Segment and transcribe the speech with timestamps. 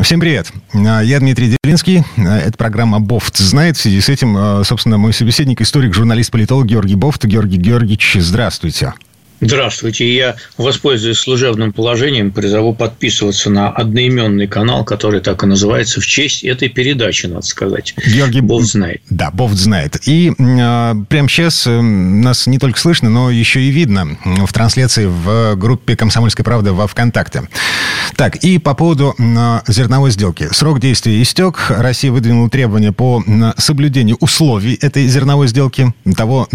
[0.00, 0.50] Всем привет.
[0.72, 2.02] Я Дмитрий Делинский.
[2.16, 3.76] Это программа «Бофт знает».
[3.76, 7.26] В связи с этим, собственно, мой собеседник, историк, журналист, политолог Георгий Бофт.
[7.26, 8.94] Георгий Георгиевич, здравствуйте.
[9.42, 10.14] Здравствуйте.
[10.14, 16.44] Я, воспользуюсь служебным положением, призову подписываться на одноименный канал, который так и называется в честь
[16.44, 17.92] этой передачи, надо сказать.
[18.06, 19.02] Георгий Бофт знает.
[19.10, 19.96] Да, Бофт знает.
[20.06, 25.56] И э, прямо сейчас нас не только слышно, но еще и видно в трансляции в
[25.56, 27.42] группе «Комсомольская правда» во ВКонтакте.
[28.14, 30.48] Так, и по поводу э, зерновой сделки.
[30.52, 31.66] Срок действия истек.
[31.68, 36.48] Россия выдвинула требования по э, соблюдению условий этой зерновой сделки, того,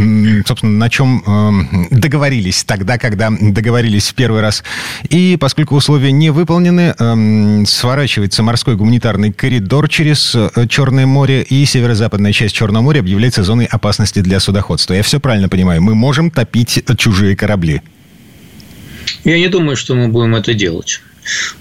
[0.45, 4.63] собственно, на чем договорились тогда, когда договорились в первый раз.
[5.09, 11.65] И поскольку условия не выполнены, эм, сворачивается морской гуманитарный коридор через э, Черное море, и
[11.65, 14.93] северо-западная часть Черного моря объявляется зоной опасности для судоходства.
[14.93, 15.81] Я все правильно понимаю?
[15.81, 17.81] Мы можем топить чужие корабли?
[19.23, 21.01] Я не думаю, что мы будем это делать.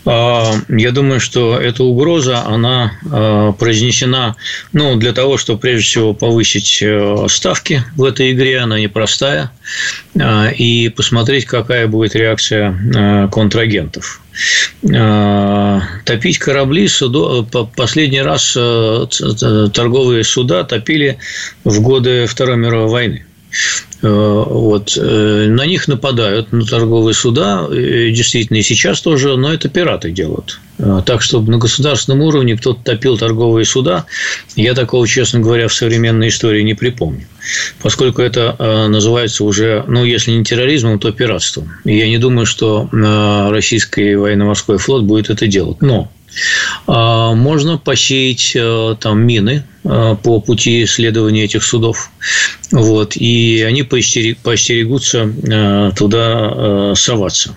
[0.04, 4.36] А, я думаю, что эта угроза, она а, произнесена
[4.72, 9.50] ну, для того, чтобы прежде всего повысить э, ставки в этой игре, она непростая,
[10.18, 14.20] а, и посмотреть, какая будет реакция контрагентов.
[14.82, 17.44] Топить корабли судо...
[17.74, 19.06] последний раз э,
[19.72, 21.18] торговые суда топили
[21.64, 23.25] в годы Второй мировой войны.
[24.02, 24.96] Э, вот.
[24.96, 30.60] Э, на них нападают, на торговые суда, действительно, и сейчас тоже, но это пираты делают.
[30.78, 34.04] Э, так, чтобы на государственном уровне кто-то топил торговые суда,
[34.54, 37.26] я такого, честно говоря, в современной истории не припомню.
[37.80, 38.56] Поскольку это
[38.88, 41.70] называется уже, ну, если не терроризмом, то пиратством.
[41.84, 42.88] И я не думаю, что
[43.52, 45.80] российский военно-морской флот будет это делать.
[45.80, 46.10] Но
[46.88, 48.56] можно посеять
[48.98, 49.62] там мины
[50.22, 52.10] по пути исследования этих судов.
[52.72, 57.56] Вот, и они поостерегутся э, туда соваться.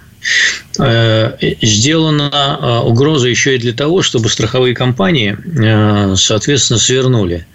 [0.81, 7.45] Э, сделана э, угроза еще и для того, чтобы страховые компании, э, соответственно, свернули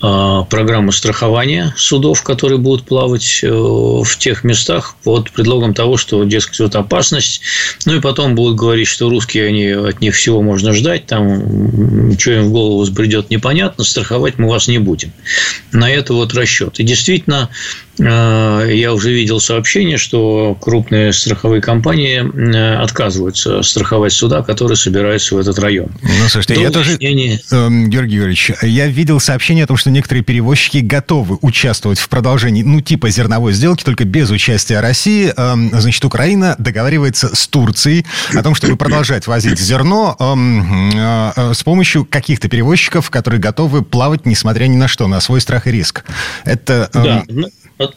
[0.00, 6.76] программу страхования судов, которые будут плавать в тех местах под предлогом того, что, дескать, вот
[6.76, 7.40] опасность.
[7.84, 12.30] Ну и потом будут говорить, что русские, они, от них всего можно ждать, там, что
[12.30, 15.10] им в голову взбредет, непонятно, страховать мы вас не будем.
[15.72, 16.78] На это вот расчет.
[16.78, 17.48] И действительно,
[17.98, 22.20] я уже видел сообщение, что крупные страховые компании
[22.76, 25.88] отказываются страховать суда, которые собираются в этот район.
[26.02, 27.40] Ну, слушайте, До я тоже, выяснения...
[27.50, 32.62] Эм, Георгий Юрьевич, я видел сообщение о том, что некоторые перевозчики готовы участвовать в продолжении,
[32.62, 35.32] ну, типа зерновой сделки, только без участия России.
[35.36, 41.54] Эм, значит, Украина договаривается с Турцией о том, чтобы продолжать возить зерно эм, э, э,
[41.54, 45.72] с помощью каких-то перевозчиков, которые готовы плавать, несмотря ни на что, на свой страх и
[45.72, 46.04] риск.
[46.44, 46.90] Это...
[46.92, 47.24] Да,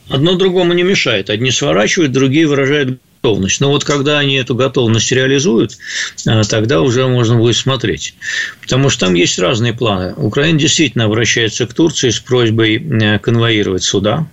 [0.09, 1.29] одно другому не мешает.
[1.29, 3.61] Одни сворачивают, другие выражают готовность.
[3.61, 5.77] Но вот когда они эту готовность реализуют,
[6.25, 8.15] э, тогда уже можно будет смотреть.
[8.61, 10.13] Потому что там есть разные планы.
[10.15, 14.27] Украина действительно обращается к Турции с просьбой э, конвоировать суда.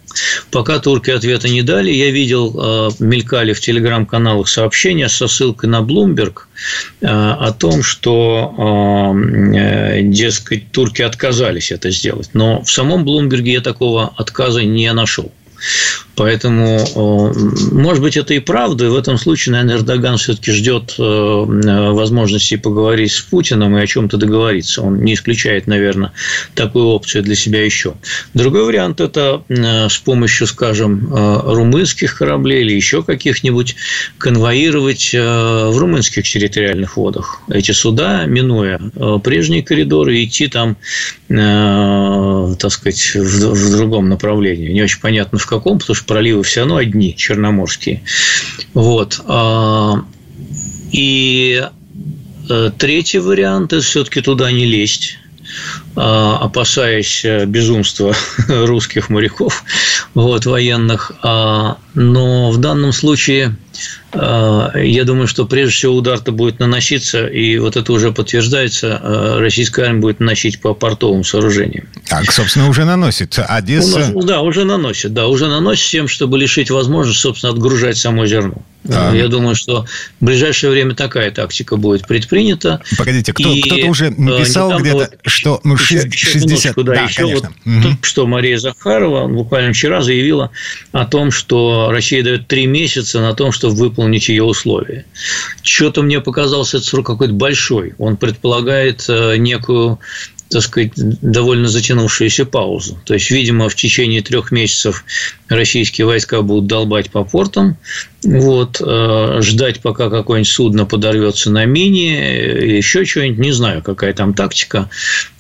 [0.51, 5.81] Пока турки ответа не дали, я видел, э, мелькали в телеграм-каналах сообщения со ссылкой на
[5.81, 6.43] Bloomberg
[7.03, 9.15] о том, что,
[10.01, 12.31] дескать, турки отказались это сделать.
[12.33, 15.31] Но в самом Блумберге я такого отказа не нашел.
[16.19, 17.33] Поэтому,
[17.71, 18.87] может быть, это и правда.
[18.87, 23.87] И в этом случае, наверное, Эрдоган все-таки ждет э, возможности поговорить с Путиным и о
[23.87, 24.83] чем-то договориться.
[24.83, 26.11] Он не исключает, наверное,
[26.57, 27.95] такую опцию для себя еще.
[28.35, 33.77] Другой вариант– это э, с помощью, скажем, э, румынских кораблей или еще каких-нибудь
[34.19, 38.81] конвоировать в румынских территориальных водах эти суда, минуя
[39.23, 40.77] прежние коридоры, идти там,
[41.29, 44.73] так сказать, в другом направлении.
[44.73, 48.03] Не очень понятно, в каком, потому что проливы все равно одни, черноморские.
[48.75, 49.21] Вот.
[49.27, 50.05] А,
[50.91, 51.63] и
[52.49, 55.19] э, третий вариант– это все-таки туда не лезть
[55.97, 58.15] а, опасаясь э, безумства
[58.49, 59.65] русских моряков
[60.15, 61.13] вот, военных.
[61.23, 63.57] А, но в данном случае
[64.13, 69.01] я думаю, что прежде всего удар-то будет наноситься, и вот это уже подтверждается,
[69.39, 71.89] российская армия будет наносить по портовым сооружениям.
[72.09, 73.39] Так, собственно, уже наносит.
[73.39, 74.11] Одесса...
[74.11, 78.63] Нас, да, уже наносит, да, уже наносит тем, чтобы лишить возможности, собственно, отгружать само зерно.
[78.89, 79.13] А.
[79.15, 79.85] Я думаю, что
[80.21, 82.81] в ближайшее время такая тактика будет предпринята.
[82.97, 86.07] Погодите, кто, и, кто-то уже написал э, где-то, вот, что ну, 60...
[86.07, 87.53] Еще, еще да, да, еще конечно.
[87.65, 87.99] вот угу.
[88.03, 90.51] что Мария Захарова буквально вчера заявила
[90.93, 95.05] о том, что Россия дает три месяца на том, чтобы выполнить ее условия.
[95.63, 97.95] Что-то мне показался этот срок какой-то большой.
[97.99, 99.99] Он предполагает э, некую
[100.49, 102.99] так сказать, довольно затянувшуюся паузу.
[103.05, 105.05] То есть, видимо, в течение трех месяцев
[105.49, 107.77] российские войска будут долбать по портам,
[108.25, 114.13] вот, э, ждать, пока какое-нибудь судно подорвется на мине, или еще что-нибудь, не знаю, какая
[114.13, 114.91] там тактика,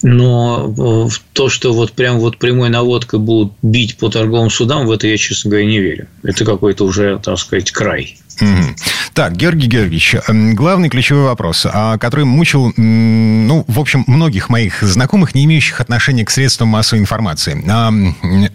[0.02, 4.90] но в то, что вот прям вот прямой наводкой будут бить по торговым судам, в
[4.90, 6.08] это я, честно говоря, не верю.
[6.22, 8.16] Это какой-то уже, так сказать, край.
[9.18, 15.34] Так, Георгий Георгиевич, главный ключевой вопрос, а, который мучил, ну, в общем, многих моих знакомых,
[15.34, 17.60] не имеющих отношения к средствам массовой информации.
[17.68, 17.92] А,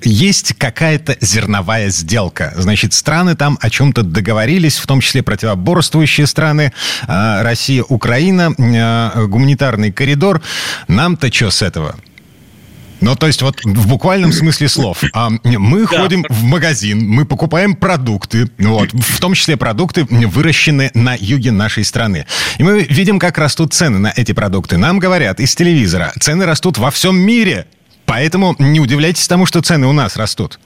[0.04, 2.54] есть какая-то зерновая сделка.
[2.56, 6.72] Значит, страны там о чем-то договорились, в том числе противоборствующие страны,
[7.08, 8.54] а, Россия, Украина,
[9.28, 10.42] гуманитарный коридор.
[10.88, 11.98] Нам-то что с этого?
[13.04, 15.04] Ну, то есть вот в буквальном смысле слов.
[15.14, 21.16] А мы ходим в магазин, мы покупаем продукты, вот, в том числе продукты, выращенные на
[21.20, 22.26] юге нашей страны.
[22.60, 24.78] И мы видим, как растут цены на эти продукты.
[24.78, 27.68] Нам говорят из телевизора, цены растут во всем мире.
[28.06, 30.60] Поэтому не удивляйтесь тому, что цены у нас растут.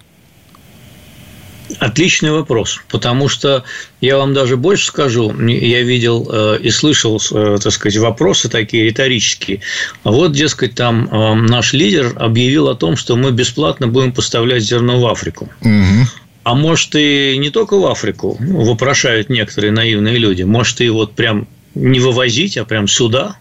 [1.79, 3.63] Отличный вопрос, потому что
[4.01, 8.85] я вам даже больше скажу, я видел э, и слышал, э, так сказать, вопросы такие
[8.85, 9.61] риторические.
[10.03, 14.99] Вот, дескать, там э, наш лидер объявил о том, что мы бесплатно будем поставлять зерно
[14.99, 15.49] в Африку.
[15.61, 16.07] Угу.
[16.43, 21.47] А может, и не только в Африку, вопрошают некоторые наивные люди, может, и вот прям
[21.75, 23.37] не вывозить, а прям сюда,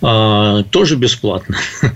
[0.00, 1.56] а, тоже бесплатно.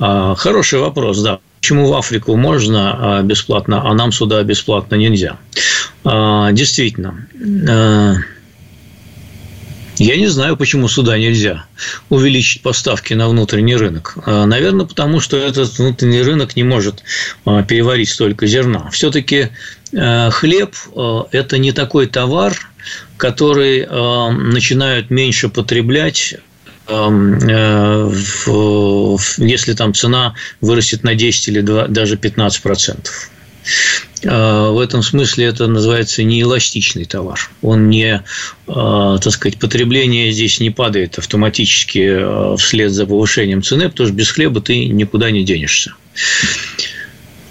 [0.00, 1.40] А, хороший вопрос, да.
[1.60, 5.38] Почему в Африку можно а, бесплатно, а нам сюда бесплатно нельзя?
[6.04, 7.26] А, действительно.
[7.68, 8.14] А,
[9.96, 11.64] я не знаю, почему сюда нельзя
[12.08, 14.16] увеличить поставки на внутренний рынок.
[14.26, 17.02] Наверное, потому что этот внутренний рынок не может
[17.44, 18.90] переварить столько зерна.
[18.90, 19.48] Все-таки
[19.90, 20.76] хлеб–
[21.32, 22.56] это не такой товар,
[23.16, 26.36] который начинают меньше потреблять
[29.38, 33.30] если там цена вырастет на 10 или 2, даже 15 процентов.
[34.22, 37.38] Э, в этом смысле это называется неэластичный товар.
[37.60, 38.22] Он не,
[38.66, 44.30] э, так сказать, потребление здесь не падает автоматически вслед за повышением цены, потому что без
[44.30, 45.92] хлеба ты никуда не денешься.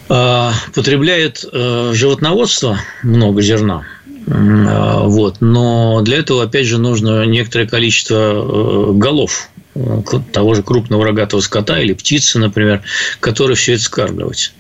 [0.08, 3.86] Потребляет животноводство много зерна–
[4.28, 5.38] вот.
[5.40, 10.02] Но для этого, опять же, нужно некоторое количество э, голов э,
[10.34, 12.82] того же крупного рогатого скота или птицы, например,
[13.22, 14.54] которые все это скармливать.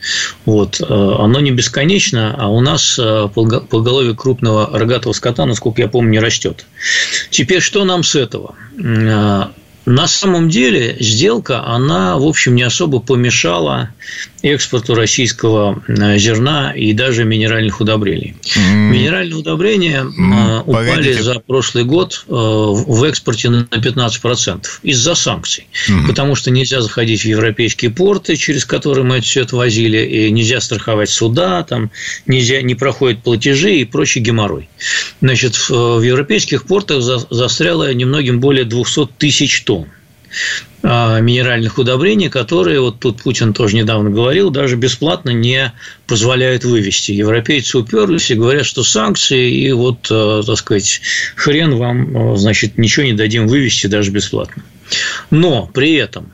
[0.46, 0.80] Вот.
[0.80, 0.86] Э,
[1.19, 6.66] оно не бесконечно, а у нас поголовье крупного рогатого скота, насколько я помню, не растет.
[7.30, 8.56] Теперь что нам с этого?
[9.88, 13.90] На самом деле сделка, она, в общем, не особо помешала
[14.42, 18.36] экспорту российского э, зерна и даже минеральных удобрений.
[18.56, 18.89] Mm.
[18.89, 20.63] Минеральные удобрения mm.
[20.66, 21.24] упали Погодите.
[21.24, 25.68] за прошлый год э, в экспорте на 15% из-за санкций.
[25.89, 26.07] Mm.
[26.07, 30.31] Потому что нельзя заходить в европейские порты, через которые мы это все это возили, и
[30.31, 31.92] нельзя страховать суда, там
[32.25, 34.69] нельзя, не проходят платежи и прочий геморрой.
[35.22, 39.88] Значит, в европейских портах застряло немногим более 200 тысяч тонн
[40.83, 45.73] минеральных удобрений, которые, вот тут Путин тоже недавно говорил, даже бесплатно не
[46.06, 47.11] позволяют вывести.
[47.11, 51.02] Европейцы уперлись и говорят, что санкции, и вот, э, так сказать,
[51.35, 54.63] хрен вам, э, значит, ничего не дадим вывести даже бесплатно.
[55.31, 56.31] Но при этом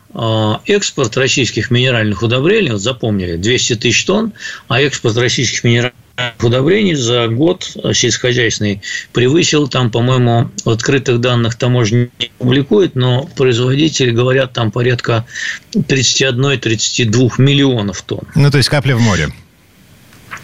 [0.67, 4.33] экспорт российских минеральных удобрений, вот запомнили, 200 тысяч тонн,
[4.67, 6.02] а экспорт российских минеральных
[6.41, 8.81] удобрений за год сельскохозяйственный
[9.13, 15.25] превысил там, по-моему, в открытых данных таможни не публикует, но производители говорят там порядка
[15.73, 18.27] 31-32 миллионов тонн.
[18.35, 19.29] Ну, то есть капля в море.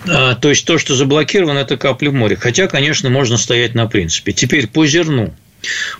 [0.08, 2.36] А, то есть то, что заблокировано, это капля в море.
[2.36, 4.34] Хотя, конечно, можно стоять на принципе.
[4.34, 5.34] Теперь по зерну.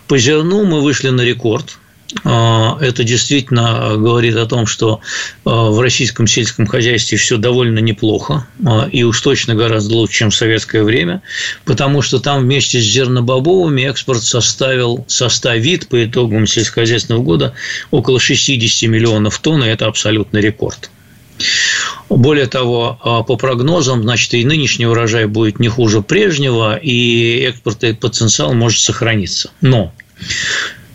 [0.08, 1.78] По зерну мы вышли на рекорд–
[2.24, 5.00] это действительно говорит о том, что
[5.44, 10.30] а, в российском сельском хозяйстве все довольно неплохо, а, и уж точно гораздо лучше, чем
[10.30, 11.22] в советское время,
[11.64, 17.54] потому что там вместе с зернобобовыми экспорт составил, составит по итогам сельскохозяйственного года
[17.90, 20.90] около 60 миллионов тонн, и это абсолютный рекорд.
[22.10, 28.52] Более того, по прогнозам, значит, и нынешний урожай будет не хуже прежнего, и экспортный потенциал
[28.52, 29.50] может сохраниться.
[29.62, 29.94] Но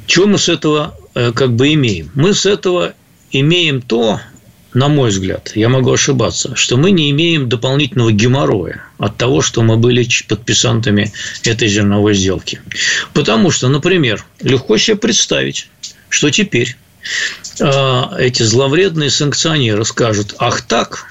[0.06, 2.12] чего мы с этого Э, как бы имеем?
[2.14, 2.94] Мы с этого
[3.32, 4.20] имеем то,
[4.74, 9.64] на мой взгляд, я могу ошибаться, что мы не имеем дополнительного геморроя от того, что
[9.64, 12.62] мы были подписантами этой зерновой сделки.
[13.14, 15.70] Потому что, например, легко себе представить,
[16.10, 16.76] что теперь
[17.60, 21.06] э, эти зловредные санкционеры скажут, ах так,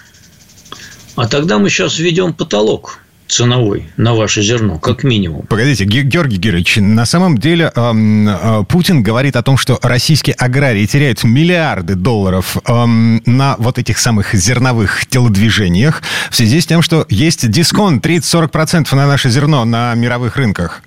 [1.16, 5.46] а тогда мы сейчас введем потолок– ценовой на ваше зерно, как минимум.
[5.46, 11.24] Погодите, Георгий Георгиевич, на самом деле э, Путин говорит о том, что российские аграрии теряют
[11.24, 17.48] миллиарды долларов э, на вот этих самых зерновых телодвижениях в связи с тем, что есть
[17.50, 20.82] дисконт 30-40% на наше зерно на мировых рынках.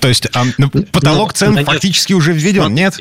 [0.00, 3.00] То есть э, потолок цен Но, фактически уже введен, нет?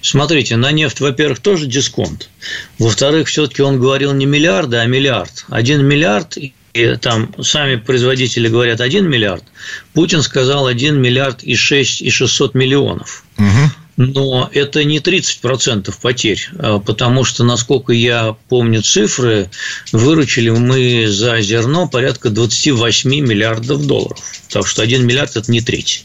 [0.00, 2.30] Смотрите, на нефть, во-первых, тоже дисконт.
[2.78, 5.44] Во-вторых, все-таки он говорил не миллиарды, а миллиард.
[5.48, 6.54] Один миллиард и
[7.00, 9.44] там сами производители говорят 1 миллиард,
[9.92, 13.24] Путин сказал 1 миллиард и 6 и 600 миллионов.
[13.38, 13.70] Угу.
[13.96, 19.50] Но это не 30% потерь, а потому что, насколько я помню цифры,
[19.92, 24.24] выручили мы за зерно порядка 28 миллиардов долларов.
[24.48, 26.04] Так что 1 миллиард– это не треть.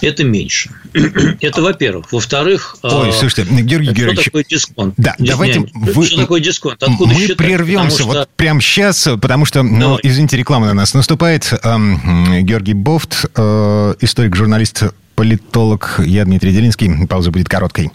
[0.00, 0.70] Это меньше.
[1.40, 2.12] Это, во-первых.
[2.12, 4.94] Во-вторых, Ой, а, слушайте, Георгий что Георгиевич, такое дисконт?
[4.96, 6.06] Да, Не давайте вы...
[6.06, 6.82] Что такое дисконт?
[6.82, 7.36] Откуда Мы считать?
[7.36, 8.06] прервемся что...
[8.06, 10.00] вот прямо сейчас, потому что, ну, Давай.
[10.02, 11.52] извините, реклама на нас наступает.
[11.62, 14.84] Эм, Георгий Бофт, э, историк, журналист,
[15.14, 16.00] политолог.
[16.04, 17.06] Я Дмитрий Делинский.
[17.06, 17.90] Пауза будет короткой.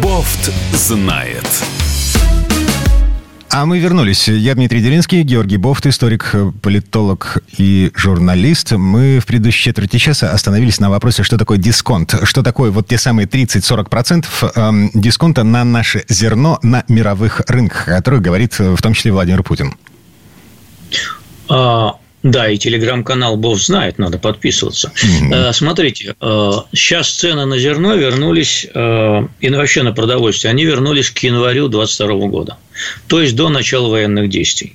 [0.00, 1.46] Бофт знает.
[3.54, 4.28] А мы вернулись.
[4.28, 8.72] Я Дмитрий Делинский, Георгий Бофт, историк, политолог и журналист.
[8.72, 12.14] Мы в предыдущей четверти часа остановились на вопросе, что такое дисконт.
[12.22, 17.96] Что такое вот те самые 30-40% эм, дисконта на наше зерно на мировых рынках, о
[17.96, 19.76] которых говорит в том числе Владимир Путин.
[21.50, 24.92] А, да, и телеграм-канал Бог знает, надо подписываться.
[24.94, 25.52] Mm-hmm.
[25.52, 26.14] Смотрите,
[26.72, 31.68] сейчас э, цены на зерно вернулись, э, и вообще на продовольствие, они вернулись к январю
[31.68, 32.56] 2022 года
[33.06, 34.74] то есть до начала военных действий.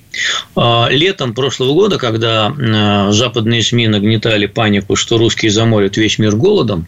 [0.56, 6.36] А, летом прошлого года, когда а, западные СМИ нагнетали панику, что русские заморят весь мир
[6.36, 6.86] голодом,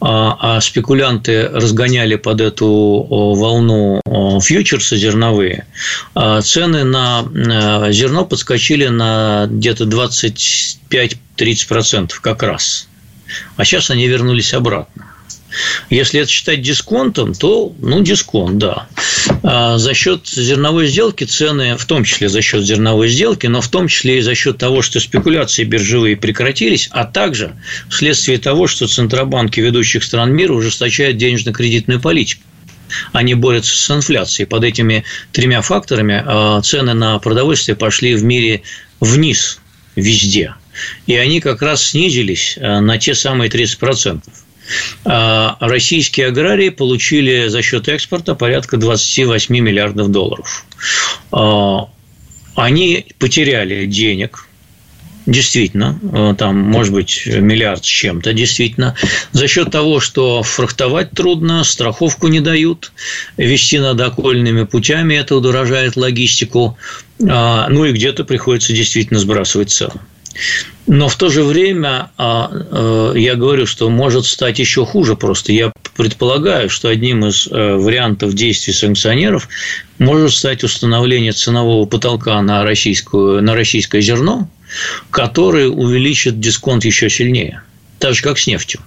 [0.00, 4.00] а, а спекулянты разгоняли под эту волну
[4.40, 5.66] фьючерсы зерновые,
[6.42, 7.24] цены на
[7.90, 12.88] зерно подскочили на где-то 25-30% как раз.
[13.56, 15.15] А сейчас они вернулись обратно.
[15.90, 18.86] Если это считать дисконтом, то, ну, дисконт, да.
[19.42, 23.68] А за счет зерновой сделки цены, в том числе за счет зерновой сделки, но в
[23.68, 27.52] том числе и за счет того, что спекуляции биржевые прекратились, а также
[27.88, 32.42] вследствие того, что центробанки ведущих стран мира ужесточают денежно-кредитную политику
[33.12, 34.46] они борются с инфляцией.
[34.46, 38.62] Под этими тремя факторами а, цены на продовольствие пошли в мире
[39.00, 39.58] вниз
[39.96, 40.54] везде.
[41.06, 44.20] И они как раз снизились а, на те самые 30%.
[45.04, 50.64] А российские аграрии получили за счет экспорта порядка 28 миллиардов долларов.
[51.32, 51.88] А,
[52.54, 54.46] они потеряли денег,
[55.26, 58.94] Действительно, а, там, может быть, миллиард с чем-то, действительно.
[59.32, 62.92] За счет того, что фрахтовать трудно, страховку не дают,
[63.36, 66.78] вести надо окольными путями, это удорожает логистику,
[67.18, 70.00] ну и где-то приходится действительно сбрасывать цену.
[70.86, 75.52] Но в то же время а, а, я говорю, что может стать еще хуже просто.
[75.52, 79.48] Я предполагаю, что одним из э, вариантов действий санкционеров
[79.98, 84.48] может стать установление ценового потолка на, российскую, на российское зерно,
[85.10, 87.62] который увеличит дисконт еще сильнее.
[87.98, 88.80] Так же, как с нефтью.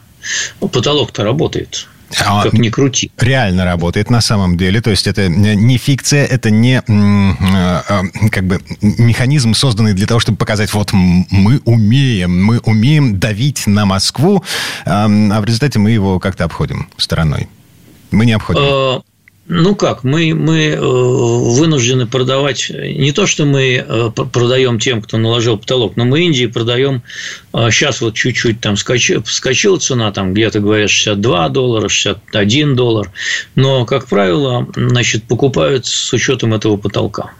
[0.60, 1.88] Потолок-то работает.
[2.26, 3.12] А, как ни крути.
[3.18, 4.82] Реально работает на самом деле.
[4.82, 10.20] То есть это не фикция, это не а, а, как бы механизм, созданный для того,
[10.20, 14.44] чтобы показать, вот мы умеем, мы умеем давить на Москву,
[14.86, 17.48] а в результате мы его как-то обходим стороной.
[18.12, 19.04] Мы не обходим.
[19.52, 25.18] Ну как, мы, мы э, вынуждены продавать, не то, что мы э, продаем тем, кто
[25.18, 27.02] наложил потолок, но мы Индии продаем,
[27.52, 33.12] сейчас э, вот чуть-чуть там скачила цена, там где-то говорят 62 доллара, 61 доллар,
[33.56, 37.32] но, как правило, значит, покупают с учетом этого потолка.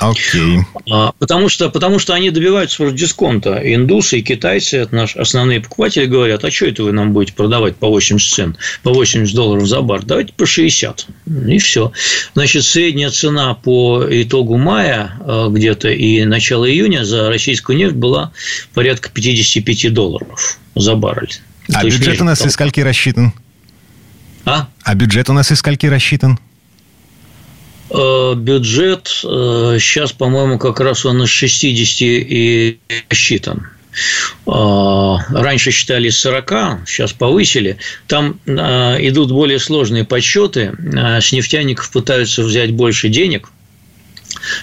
[0.00, 0.60] Окей.
[0.86, 1.14] Okay.
[1.18, 3.60] Потому что, потому что они добиваются просто дисконта.
[3.62, 7.76] Индусы и китайцы, это наши основные покупатели, говорят, а что это вы нам будете продавать
[7.76, 10.02] по 80 цен, по 80 долларов за бар?
[10.02, 11.06] Давайте по 60.
[11.48, 11.92] И все.
[12.34, 18.32] Значит, средняя цена по итогу мая э, где-то и начала июня за российскую нефть была
[18.72, 21.34] порядка 55 долларов за баррель.
[21.72, 23.34] А То бюджет у нас из скольки рассчитан?
[24.46, 24.68] А?
[24.82, 26.38] А бюджет у нас из скольки рассчитан?
[27.90, 32.78] Э, бюджет сейчас, э, по-моему, как раз он из 60 и
[33.08, 33.66] рассчитан.
[34.46, 37.78] А, раньше считали 40, сейчас повысили.
[38.06, 40.72] Там а, идут более сложные подсчеты.
[41.20, 43.50] С нефтяников пытаются взять больше денег–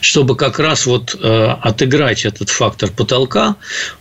[0.01, 3.55] чтобы как раз вот э, отыграть этот фактор потолка,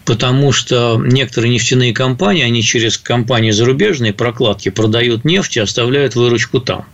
[0.04, 6.60] потому что некоторые нефтяные компании, они через компании зарубежные прокладки продают нефть и оставляют выручку
[6.60, 6.86] там.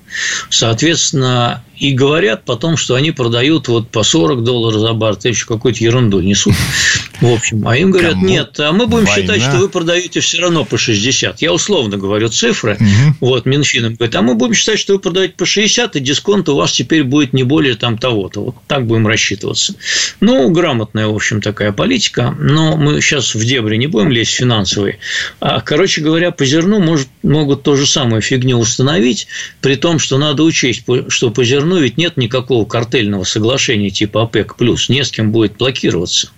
[0.50, 5.82] Соответственно, и говорят потом, что они продают вот по 40 долларов за баррель, еще какую-то
[5.82, 6.54] ерунду несут.
[7.20, 8.26] В общем, а им говорят, Кому?
[8.26, 9.20] нет, а мы будем Война.
[9.20, 11.42] считать, что вы продаете все равно по 60.
[11.42, 13.16] Я условно говорю цифры, угу.
[13.20, 16.56] вот, Минфином говорит, а мы будем считать, что вы продаете по 60, и дисконт у
[16.56, 18.44] вас теперь будет не более там того-то.
[18.44, 19.74] Вот так будем рассчитываться.
[20.20, 24.98] Ну, грамотная, в общем, такая политика, но мы сейчас в дебри не будем лезть финансовые.
[25.40, 29.26] А, короче говоря, по зерну может, могут то же самое фигню установить,
[29.60, 34.56] при том, что надо учесть, что по зерну ведь нет никакого картельного соглашения типа ОПЕК+,
[34.88, 36.30] не с кем будет блокироваться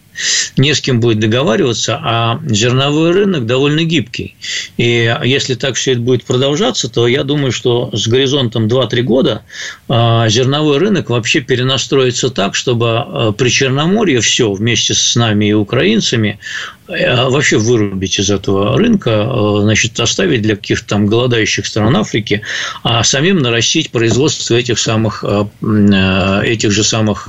[0.57, 4.37] не с кем будет договариваться, а зерновой рынок довольно гибкий.
[4.77, 9.43] И если так все это будет продолжаться, то я думаю, что с горизонтом 2-3 года
[9.89, 15.53] а, зерновой рынок вообще перенастроится так, чтобы а, при Черноморье все вместе с нами и
[15.53, 16.39] украинцами
[16.87, 22.43] вообще вырубить из этого рынка, э, значит, оставить для каких-то там голодающих стран Африки,
[22.83, 27.29] а самим нарастить производство этих самых, э, э, этих же самых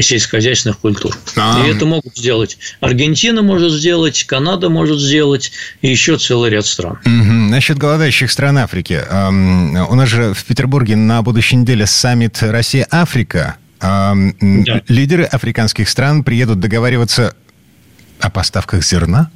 [0.00, 1.16] сельскохозяйственных культур.
[1.36, 1.64] А...
[1.64, 6.98] И это могут сделать Аргентина может сделать, Канада может сделать, и еще целый ряд стран.
[7.04, 7.50] Угу.
[7.50, 9.00] Насчет голодающих стран Африки.
[9.10, 13.56] У нас же в Петербурге на будущей неделе саммит Россия-Африка.
[13.80, 14.14] Да.
[14.88, 17.34] Лидеры африканских стран приедут договариваться
[18.20, 19.30] о поставках зерна?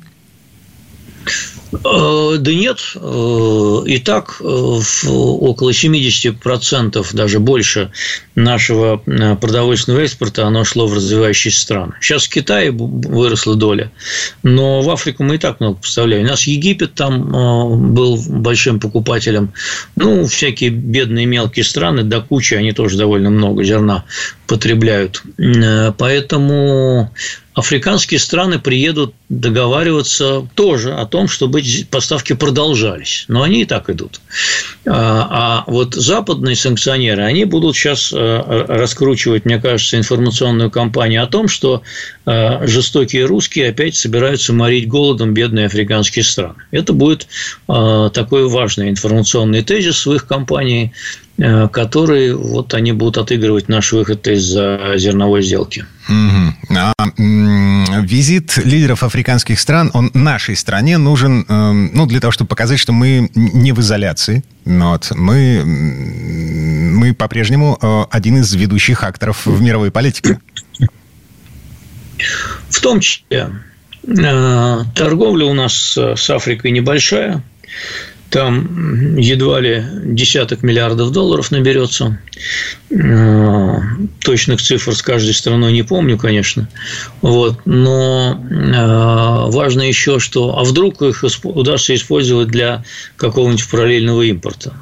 [1.73, 7.93] Э, да нет, э, и так э, около 70%, даже больше
[8.35, 11.93] нашего продовольственного экспорта, оно шло в развивающиеся страны.
[12.01, 13.93] Сейчас в Китае выросла доля,
[14.43, 16.25] но в Африку мы и так много поставляем.
[16.25, 19.53] У нас Египет там был большим покупателем.
[19.97, 24.05] Ну, всякие бедные мелкие страны, до кучи, они тоже довольно много зерна
[24.47, 25.23] потребляют.
[25.99, 27.11] Поэтому
[27.55, 31.60] африканские страны приедут договариваться тоже о том, чтобы
[31.91, 33.25] поставки продолжались.
[33.29, 34.21] Но они и так идут.
[34.87, 38.17] А, а вот западные санкционеры, они будут сейчас э,
[38.69, 41.83] раскручивать, мне кажется, информационную кампанию о том, что
[42.27, 46.63] э, жестокие русские опять собираются морить голодом бедные африканские страны.
[46.71, 47.27] Это будет
[47.69, 50.93] э, такой важный информационный тезис в их кампании,
[51.73, 55.87] который вот они будут отыгрывать наш выход из зерновой сделки.
[56.09, 56.77] Угу.
[56.77, 56.93] А,
[58.03, 62.93] визит лидеров африканских стран, он нашей стране нужен, эм, ну, для того, чтобы показать, что
[62.93, 64.45] мы не в изоляции.
[64.65, 65.13] Вот.
[65.15, 70.39] Мы, мы по-прежнему э, один из ведущих акторов в мировой политике.
[72.69, 73.51] В том числе
[74.07, 77.43] э, торговля у нас с Африкой небольшая.
[78.31, 82.21] Там едва ли десяток миллиардов долларов наберется.
[82.91, 83.77] Э,
[84.21, 86.69] точных цифр с каждой страной не помню, конечно.
[87.23, 87.67] Вот.
[87.67, 92.85] Но э, важно еще, что а вдруг их удастся использовать для
[93.17, 94.75] какого-нибудь параллельного импорта.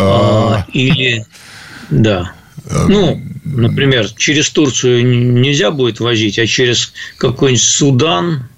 [0.00, 0.66] А...
[0.72, 1.24] Или
[1.90, 2.32] да.
[2.88, 5.06] Ну, например, через Турцию
[5.40, 8.48] нельзя будет возить, а через какой-нибудь Судан,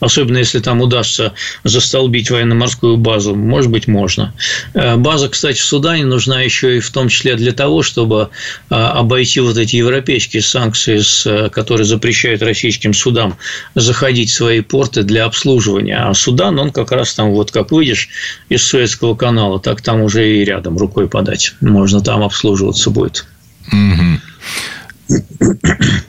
[0.00, 1.32] Особенно если там удастся
[1.64, 4.32] застолбить военно-морскую базу, может быть, можно.
[4.74, 8.30] Э, база, кстати, в Судане нужна еще и в том числе для того, чтобы
[8.70, 13.36] э, обойти вот эти европейские санкции, э, которые запрещают российским судам
[13.74, 15.96] заходить в свои порты для обслуживания.
[15.96, 18.08] А Судан, он как раз там, вот как выйдешь
[18.48, 21.54] из Суэцкого канала, так там уже и рядом рукой подать.
[21.60, 23.26] Можно там обслуживаться будет.
[23.72, 24.20] Угу.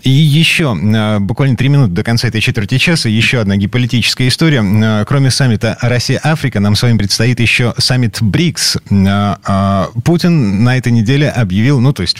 [0.03, 4.63] И еще, э, буквально три минуты до конца этой четверти часа, еще одна геополитическая история.
[4.63, 8.77] Э, кроме саммита Россия-Африка, нам с вами предстоит еще саммит БРИКС.
[8.89, 12.19] Э, Путин на этой неделе объявил, ну, то есть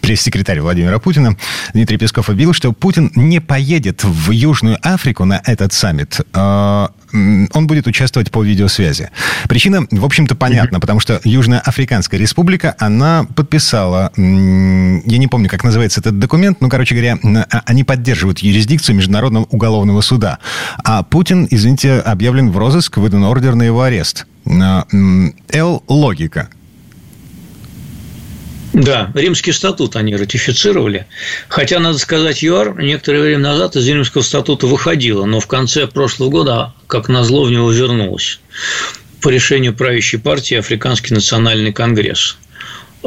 [0.00, 1.36] пресс-секретарь Владимира Путина
[1.72, 6.20] Дмитрий Песков объявил, что Путин не поедет в Южную Африку на этот саммит
[7.12, 9.10] он будет участвовать по видеосвязи.
[9.48, 14.22] Причина, в общем-то, понятна, потому что Южная Африканская Республика, она подписала, я
[15.18, 20.00] не помню, как называется этот документ, но, короче говоря, а, они поддерживают юрисдикцию Международного уголовного
[20.00, 20.38] суда.
[20.84, 24.26] А Путин, извините, объявлен в розыск, выдан ордер на его арест.
[24.44, 26.48] Л-логика.
[28.72, 31.06] Да, римский статут они ратифицировали.
[31.48, 36.28] Хотя, надо сказать, ЮАР некоторое время назад из римского статута выходила, но в конце прошлого
[36.28, 38.38] года, как назло, в него вернулась
[39.22, 42.36] по решению правящей партии Африканский национальный конгресс.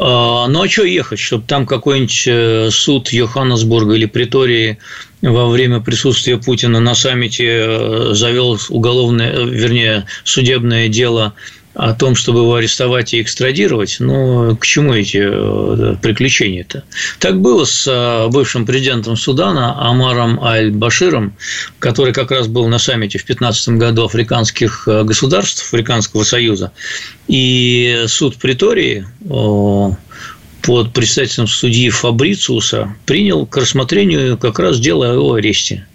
[0.02, 4.78] А, ну а что ехать, чтобы там какой-нибудь э, суд Йоханнесбурга или Притории
[5.20, 11.34] во время присутствия Путина на саммите э, завел уголовное, вернее, судебное дело
[11.74, 16.84] о том, чтобы его арестовать и экстрадировать, ну, к чему эти э, приключения-то?
[17.18, 21.34] Так было с бывшим президентом Судана Амаром Аль-Баширом,
[21.78, 26.72] который как раз был на саммите в 2015 году африканских государств, Африканского союза,
[27.28, 29.06] и суд Притории
[30.62, 35.86] под председателем судьи Фабрициуса принял к рассмотрению как раз дело о его аресте.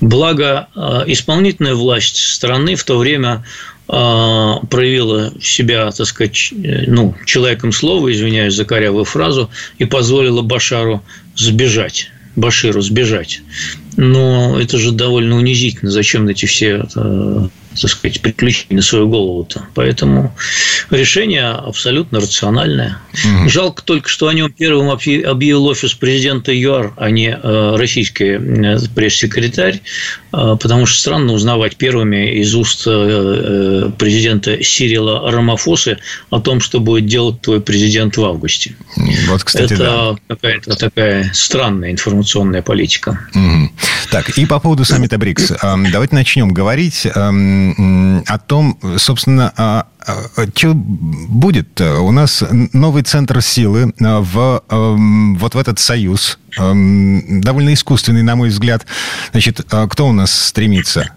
[0.00, 7.14] Благо, э, исполнительная власть страны в то время э, проявила себя, так сказать, э, ну,
[7.24, 11.02] человеком слова, извиняюсь за корявую фразу, и позволила Башару
[11.34, 12.10] сбежать.
[12.36, 13.40] Баширу сбежать.
[13.96, 15.90] Но это же довольно унизительно.
[15.90, 16.86] Зачем эти все
[17.80, 19.66] так сказать, приключений на свою голову-то.
[19.74, 20.34] Поэтому
[20.90, 22.98] решение абсолютно рациональное.
[23.12, 23.48] Угу.
[23.48, 28.78] Жалко только, что о нем первым объявил офис президента ЮАР, а не э, российский э,
[28.94, 29.80] пресс-секретарь,
[30.32, 32.84] э, потому что странно узнавать первыми из уст
[33.98, 35.98] президента Сирила Рамафосы
[36.30, 38.74] о том, что будет делать твой президент в августе.
[39.28, 40.34] Вот, кстати, Это да.
[40.34, 43.18] какая-то такая странная информационная политика.
[43.34, 43.70] Угу.
[44.10, 45.52] Так, и по поводу саммита БРИКС.
[45.92, 47.06] Давайте начнем говорить
[48.26, 51.80] о том, собственно, а, а, что будет.
[51.80, 54.62] У нас новый центр силы в,
[55.38, 58.86] вот в этот союз, довольно искусственный, на мой взгляд.
[59.32, 61.10] Значит, а, кто у нас стремится?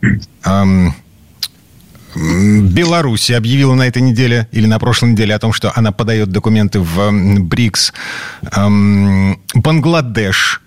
[2.14, 6.80] Беларусь объявила на этой неделе или на прошлой неделе о том, что она подает документы
[6.80, 7.94] в БРИКС.
[9.54, 10.62] Бангладеш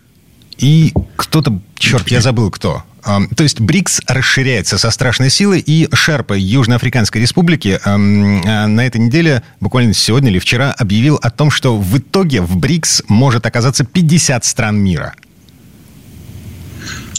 [0.59, 2.83] и кто-то, черт, я забыл кто.
[3.05, 9.43] То есть БРИКС расширяется со страшной силой, и Шерпа Южноафриканской Республики а, на этой неделе,
[9.61, 14.45] буквально сегодня или вчера, объявил о том, что в итоге в БРИКС может оказаться 50
[14.45, 15.15] стран мира.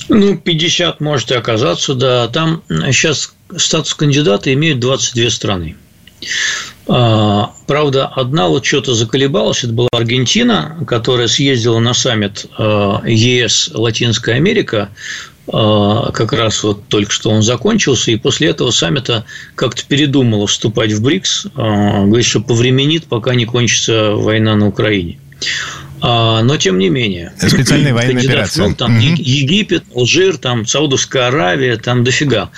[0.09, 2.27] Ну, 50 может и оказаться, да.
[2.29, 5.75] Там сейчас статус кандидата имеют 22 страны.
[6.87, 13.71] А, правда, одна вот что-то заколебалась, это была Аргентина, которая съездила на саммит а, ЕС
[13.73, 14.89] Латинская Америка,
[15.51, 20.91] а, как раз вот только что он закончился, и после этого саммита как-то передумала вступать
[20.91, 25.17] в БРИКС, говорит, что повременит, пока не кончится война на Украине.
[26.07, 27.33] А, но тем не менее.
[27.39, 28.65] Специальная военная операция.
[28.65, 29.03] Много, там угу.
[29.03, 32.51] Египет, Алжир, там Саудовская Аравия, там дофига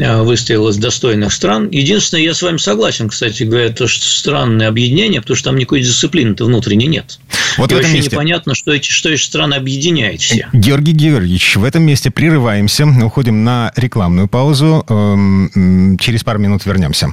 [0.00, 1.68] а, выстоял из достойных стран.
[1.70, 5.80] Единственное, я с вами согласен, кстати говоря, то, что странное объединение, потому что там никакой
[5.80, 7.18] дисциплины-то внутренней нет.
[7.58, 8.10] Вот И в вообще месте...
[8.12, 10.48] непонятно, что эти, что эти страны объединяет все.
[10.52, 14.84] Георгий Георгиевич, в этом месте прерываемся, уходим на рекламную паузу.
[14.88, 17.12] Эм, через пару минут вернемся.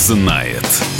[0.00, 0.99] Знает.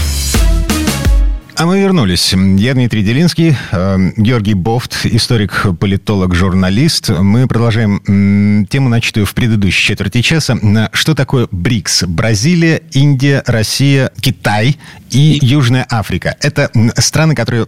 [1.61, 2.33] А мы вернулись.
[2.33, 7.11] Я Дмитрий Делинский, э, Георгий Бофт, историк, политолог, журналист.
[7.11, 10.57] Мы продолжаем тему, начатую в предыдущей четверти часа.
[10.95, 12.05] Что такое БРИКС?
[12.05, 14.79] Бразилия, Индия, Россия, Китай
[15.11, 16.35] и Южная Африка.
[16.41, 17.65] Это страны, которые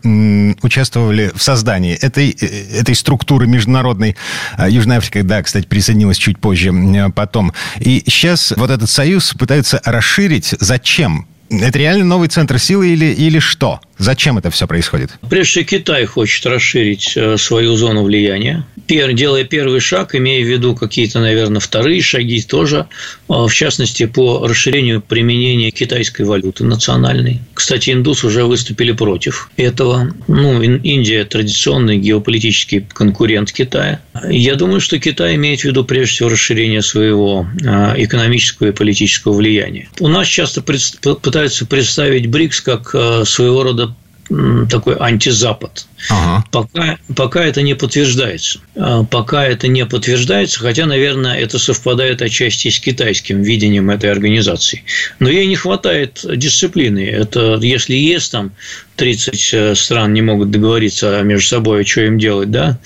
[0.63, 4.17] участвовали в создании этой, э, этой структуры международной.
[4.57, 6.73] А Южная Африка, да, кстати, присоединилась чуть позже
[7.15, 7.53] потом.
[7.79, 10.55] И сейчас вот этот союз пытаются расширить.
[10.61, 11.27] Зачем?
[11.61, 13.81] Это реально новый центр силы или, или что?
[14.03, 15.11] Зачем это все происходит?
[15.31, 20.75] Прежде всего, Китай хочет расширить э, свою зону влияния, делая первый шаг, имея в виду
[20.75, 22.89] какие-то, наверное, вторые шаги тоже,
[23.29, 27.43] э, в частности, по расширению применения китайской валюты национальной.
[27.55, 30.13] Кстати, индусы уже выступили против этого.
[30.27, 34.01] Ну, Индия– традиционный геополитический конкурент Китая.
[34.29, 39.33] Я думаю, что Китай имеет в виду, прежде всего, расширение своего э, экономического и политического
[39.33, 39.89] влияния.
[40.01, 42.89] У нас часто пытаются представить БРИКС как
[43.25, 43.92] своего рода
[44.29, 45.87] такой антизапад.
[46.09, 46.45] Ага.
[46.51, 48.61] Пока, пока это не подтверждается.
[48.77, 54.85] А, пока это не подтверждается, хотя, наверное, это совпадает отчасти с китайским видением этой организации.
[55.19, 57.09] Но ей не хватает дисциплины.
[57.09, 58.53] Это если есть там
[58.97, 62.79] 30 э, стран не могут договориться между собой, что им делать, да,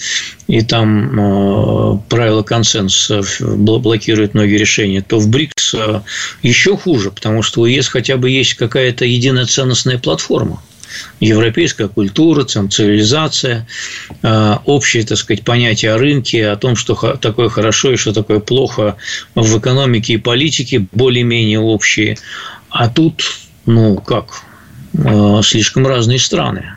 [0.46, 6.00] и там э, правила консенсуса блокируют многие решения, то в БРИКС э,
[6.42, 10.62] еще хуже, потому что у ЕС хотя бы есть какая-то единая ценностная платформа
[11.20, 13.66] европейская культура, цивилизация,
[14.22, 18.40] э, общее, так сказать, понятие о рынке, о том, что такое хорошо и что такое
[18.40, 18.96] плохо
[19.34, 22.18] в экономике и политике, более-менее общие.
[22.70, 23.24] А тут,
[23.64, 24.42] ну, как,
[24.94, 26.72] э, слишком разные страны.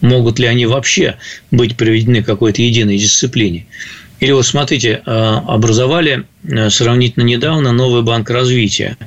[0.00, 1.16] Могут ли они вообще
[1.50, 3.66] быть приведены к какой-то единой дисциплине?
[4.20, 6.26] Или вот смотрите, образовали
[6.68, 8.98] сравнительно недавно новый банк развития,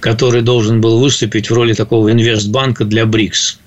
[0.00, 3.58] который должен был выступить в роли такого инвестбанка для БРИКС.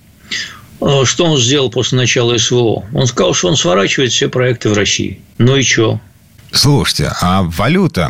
[0.79, 2.85] Что он сделал после начала СВО?
[2.93, 5.19] Он сказал, что он сворачивает все проекты в России.
[5.37, 5.99] Ну и что?
[6.51, 8.09] Слушайте, а валюта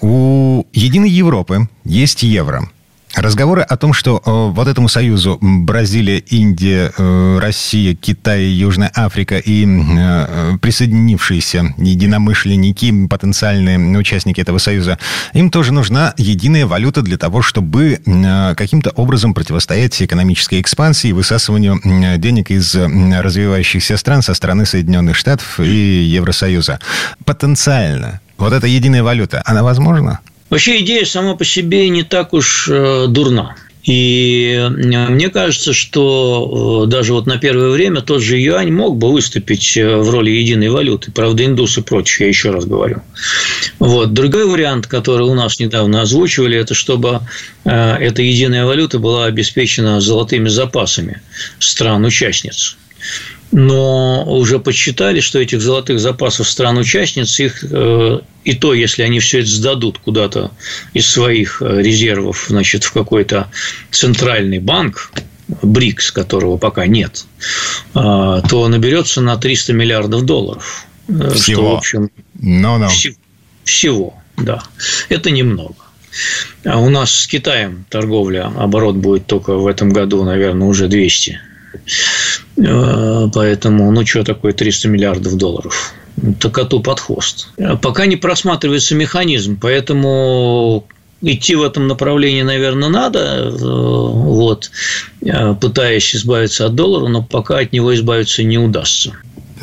[0.00, 2.70] у Единой Европы есть евро.
[3.16, 9.38] Разговоры о том, что э, вот этому союзу Бразилия, Индия, э, Россия, Китай, Южная Африка
[9.38, 14.98] и э, присоединившиеся единомышленники, потенциальные участники этого союза,
[15.32, 18.00] им тоже нужна единая валюта для того, чтобы
[18.56, 21.80] каким-то образом противостоять экономической экспансии и высасыванию
[22.18, 26.80] денег из развивающихся стран со стороны Соединенных Штатов и Евросоюза.
[27.24, 28.20] Потенциально.
[28.38, 30.20] Вот эта единая валюта, она возможна?
[30.50, 33.56] Вообще идея сама по себе не так уж э, дурна.
[33.82, 38.96] И э, мне кажется, что э, даже вот на первое время тот же юань мог
[38.96, 41.10] бы выступить в роли единой валюты.
[41.12, 43.02] Правда, индусы против, я еще раз говорю.
[43.78, 44.12] Вот.
[44.12, 47.20] Другой вариант, который у нас недавно озвучивали, это чтобы
[47.64, 51.20] эта единая валюта была обеспечена золотыми запасами
[51.58, 52.76] стран-участниц
[53.54, 59.40] но уже подсчитали, что этих золотых запасов стран-участниц, их э, и то, если они все
[59.40, 60.50] это сдадут куда-то
[60.92, 63.48] из своих э, резервов значит, в какой-то
[63.92, 65.12] центральный банк,
[65.62, 67.26] БРИКС, которого пока нет,
[67.92, 70.86] а, то наберется на 300 миллиардов долларов.
[71.06, 71.62] Э, всего.
[71.62, 72.88] Что, в общем, no, no.
[72.88, 73.14] Всего,
[73.62, 74.64] всего, да.
[75.08, 75.76] Это немного.
[76.64, 81.38] А у нас с Китаем торговля, оборот будет только в этом году, наверное, уже 200
[81.74, 81.78] Э,
[82.56, 85.94] поэтому, ну, что такое 300 миллиардов долларов?
[86.22, 87.48] Это коту под хвост.
[87.82, 90.86] Пока не просматривается механизм, поэтому
[91.20, 94.70] идти в этом направлении, наверное, надо, э, вот,
[95.22, 99.14] э, пытаясь избавиться от доллара, но пока от него избавиться не удастся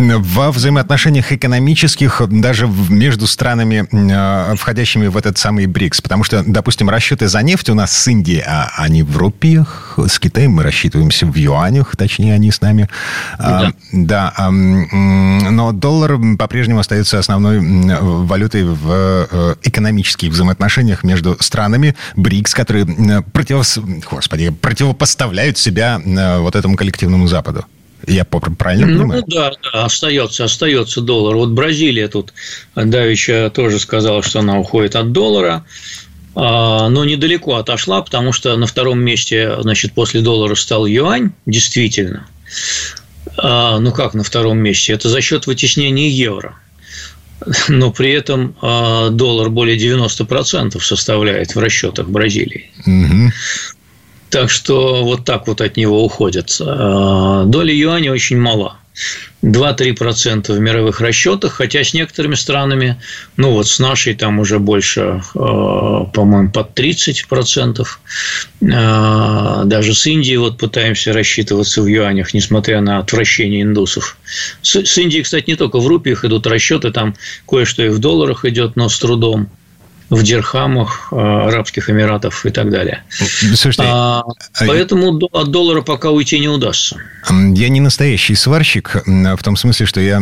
[0.09, 6.01] во взаимоотношениях экономических даже между странами, э, входящими в этот самый БРИКС?
[6.01, 10.19] Потому что, допустим, расчеты за нефть у нас с Индией, а они в рупиях, с
[10.19, 12.89] Китаем мы рассчитываемся в юанях, точнее, они с нами.
[13.37, 14.33] А, да.
[14.33, 22.85] да но доллар по-прежнему остается основной валютой в э, экономических взаимоотношениях между странами БРИКС, которые
[23.33, 23.77] против...
[24.09, 26.01] Господи, противопоставляют себя
[26.39, 27.65] вот этому коллективному Западу.
[28.07, 29.23] Я правильно ну, понимаю?
[29.27, 31.35] Ну, да, да, остается, остается доллар.
[31.35, 32.33] Вот Бразилия тут
[32.75, 35.65] Давича тоже сказала, что она уходит от доллара,
[36.33, 42.27] а, но недалеко отошла, потому что на втором месте, значит, после доллара стал юань, действительно.
[43.37, 44.93] А, ну, как на втором месте?
[44.93, 46.55] Это за счет вытеснения евро.
[47.69, 52.71] Но при этом а, доллар более 90% составляет в расчетах Бразилии.
[52.85, 53.31] Угу.
[54.31, 56.57] Так что вот так вот от него уходят.
[56.61, 58.77] А, доля юаня очень мала.
[59.43, 63.01] 2-3% в мировых расчетах, хотя с некоторыми странами,
[63.37, 67.99] ну вот с нашей там уже больше, а, по-моему, под 30%.
[68.73, 74.17] А, даже с Индией вот пытаемся рассчитываться в юанях, несмотря на отвращение индусов.
[74.61, 77.15] С Индией, кстати, не только в рупиях идут расчеты, там
[77.47, 79.49] кое-что и в долларах идет, но с трудом
[80.11, 83.03] в дирхамах э, Арабских Эмиратов и так далее.
[83.09, 86.97] Слушайте, а, а поэтому от доллара пока уйти не удастся.
[87.29, 90.21] Я не настоящий сварщик, в том смысле, что я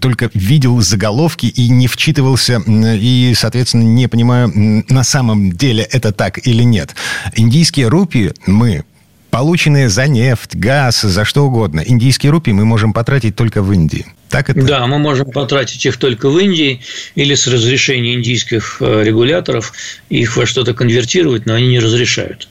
[0.00, 4.52] только видел заголовки и не вчитывался, и, соответственно, не понимаю,
[4.88, 6.94] на самом деле это так или нет.
[7.34, 8.84] Индийские рупии мы
[9.30, 11.82] полученные за нефть, газ, за что угодно.
[11.84, 14.06] Индийские рупии мы можем потратить только в Индии.
[14.28, 14.60] Так это?
[14.62, 16.82] Да, мы можем потратить их только в Индии
[17.14, 19.72] или с разрешения индийских э, регуляторов
[20.10, 22.48] их во что-то конвертировать, но они не разрешают.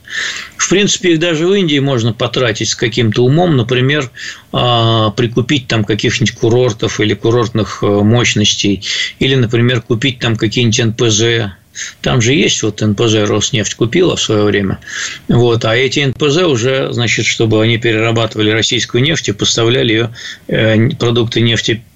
[0.55, 4.09] В принципе, их даже в Индии можно потратить с каким-то умом, например,
[4.51, 8.83] а, прикупить там каких-нибудь курортов или курортных э, мощностей,
[9.19, 11.53] или, например, купить там какие-нибудь НПЗ,
[12.01, 14.79] там же есть вот НПЗ Роснефть купила в свое время.
[15.27, 20.13] Вот, а эти НПЗ уже, значит, чтобы они перерабатывали российскую нефть и поставляли ее
[20.47, 21.41] э, продукты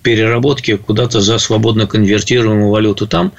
[0.02, 3.08] нефтепереработки куда-то за свободно конвертируемую валюту.
[3.08, 3.34] Там,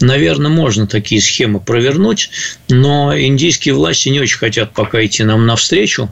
[0.00, 2.30] наверное, можно такие схемы провернуть,
[2.68, 6.10] но индийские власти не очень хотят пока идти нам навстречу.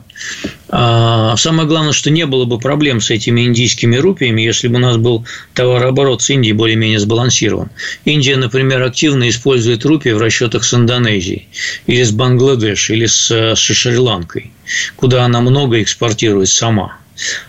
[0.69, 4.79] А самое главное, что не было бы проблем с этими индийскими рупиями, если бы у
[4.79, 7.69] нас был товарооборот с Индией более-менее сбалансирован.
[8.05, 11.47] Индия, например, активно использует рупии в расчетах с Индонезией,
[11.85, 14.51] или с Бангладеш, или с, с Шри-Ланкой,
[14.95, 16.97] куда она много экспортирует сама.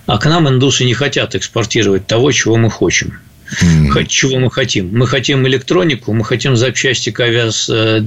[0.07, 3.19] А к нам индусы не хотят экспортировать того, чего мы хотим.
[3.63, 4.07] Mm.
[4.07, 4.91] Чего мы хотим?
[4.93, 8.03] Мы хотим электронику, мы хотим запчасти к, авиас, э,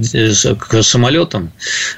[0.58, 1.52] к самолетам,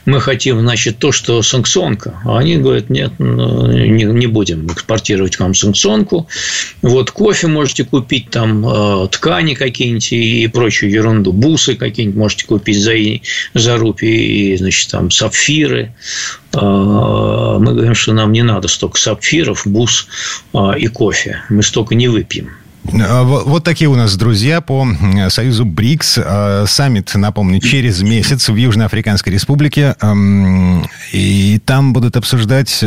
[0.07, 2.21] мы хотим, значит, то, что санкционка.
[2.25, 6.27] А они говорят, нет, ну, не, будем экспортировать вам санкционку.
[6.83, 12.79] Вот кофе можете купить, там э, ткани какие-нибудь и прочую ерунду, бусы какие-нибудь можете купить
[12.79, 12.95] за,
[13.53, 15.93] за рупии, значит, там сапфиры.
[16.55, 20.09] Э, мы говорим, что нам не надо столько сапфиров, бус
[20.79, 21.43] и кофе.
[21.51, 22.51] Мы столько не выпьем.
[22.93, 24.87] А, вот такие у нас друзья по
[25.29, 26.19] союзу БРИКС.
[26.19, 29.97] А, саммит, напомню, через месяц в Южноафриканской Республике.
[31.13, 32.85] И там будут обсуждать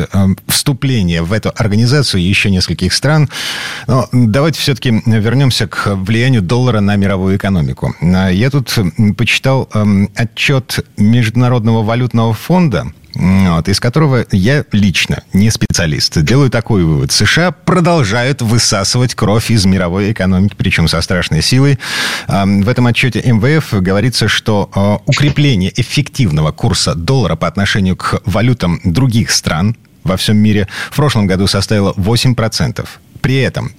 [0.47, 3.29] вступление в эту организацию еще нескольких стран.
[3.87, 7.95] Но давайте все-таки вернемся к влиянию доллара на мировую экономику.
[8.01, 8.73] А, я тут
[9.17, 9.69] почитал
[10.15, 17.11] отчет Международного валютного фонда вот, из которого я лично, не специалист, делаю такой вывод.
[17.11, 21.79] США продолжают высасывать кровь из мировой экономики, причем со страшной силой.
[22.27, 28.79] В этом отчете МВФ говорится, что а, укрепление эффективного курса доллара по отношению к валютам
[28.83, 32.85] других стран во всем мире в прошлом году составило 8%.
[33.21, 33.71] При этом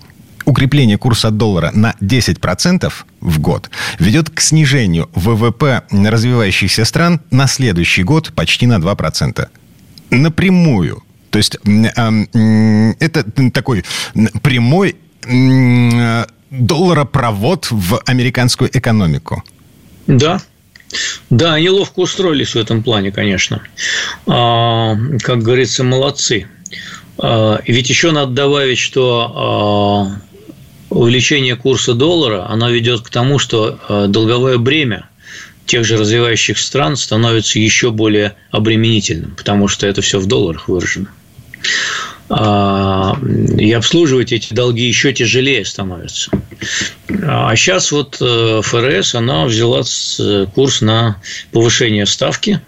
[0.49, 8.03] укрепление курса доллара на 10% в год ведет к снижению ВВП развивающихся стран на следующий
[8.03, 9.49] год почти на 2%.
[10.11, 11.03] Напрямую.
[11.31, 13.85] То есть это такой
[14.43, 14.97] прямой
[16.51, 19.45] долларопровод в американскую экономику.
[20.07, 20.41] Да,
[21.29, 23.63] да, они ловко устроились в этом плане, конечно.
[24.27, 26.47] А, как говорится, молодцы.
[27.19, 30.28] А, ведь еще надо добавить, что а,
[30.91, 35.09] увеличение курса доллара, оно ведет к тому, что э, долговое бремя
[35.67, 41.09] тех же развивающих стран становится еще более обременительным, потому что это все в долларах выражено.
[42.31, 43.19] А,
[43.59, 46.31] и обслуживать эти долги еще тяжелее становится.
[47.23, 49.83] А сейчас вот э, ФРС, она взяла
[50.55, 51.21] курс на
[51.53, 52.61] повышение ставки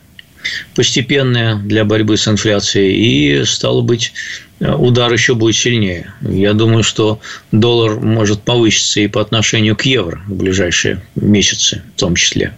[0.75, 4.13] постепенное для борьбы с инфляцией, и, стало быть,
[4.61, 6.13] удар еще будет сильнее.
[6.21, 7.21] Я думаю, что
[7.51, 12.55] доллар может повыситься и по отношению к евро в ближайшие месяцы в том числе.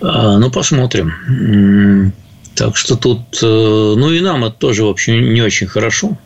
[0.00, 2.12] А, ну, посмотрим.
[2.54, 6.18] Так что тут, э, ну и нам это тоже, в общем, не очень хорошо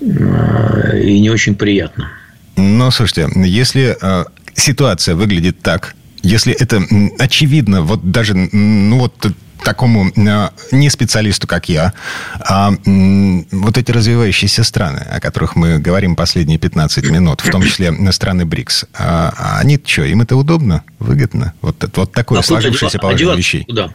[0.00, 2.10] а, и не очень приятно.
[2.56, 6.82] Но, слушайте, если э, ситуация выглядит так, если это
[7.18, 9.14] очевидно, вот даже, ну вот
[9.64, 11.92] такому э, не специалисту, как я,
[12.40, 17.92] а вот эти развивающиеся страны, о которых мы говорим последние 15 минут, в том числе
[18.12, 21.54] страны БРИКС, а они что, им это удобно, выгодно?
[21.60, 23.64] Вот, вот такое а сложившееся положение вещей.
[23.64, 23.92] Куда?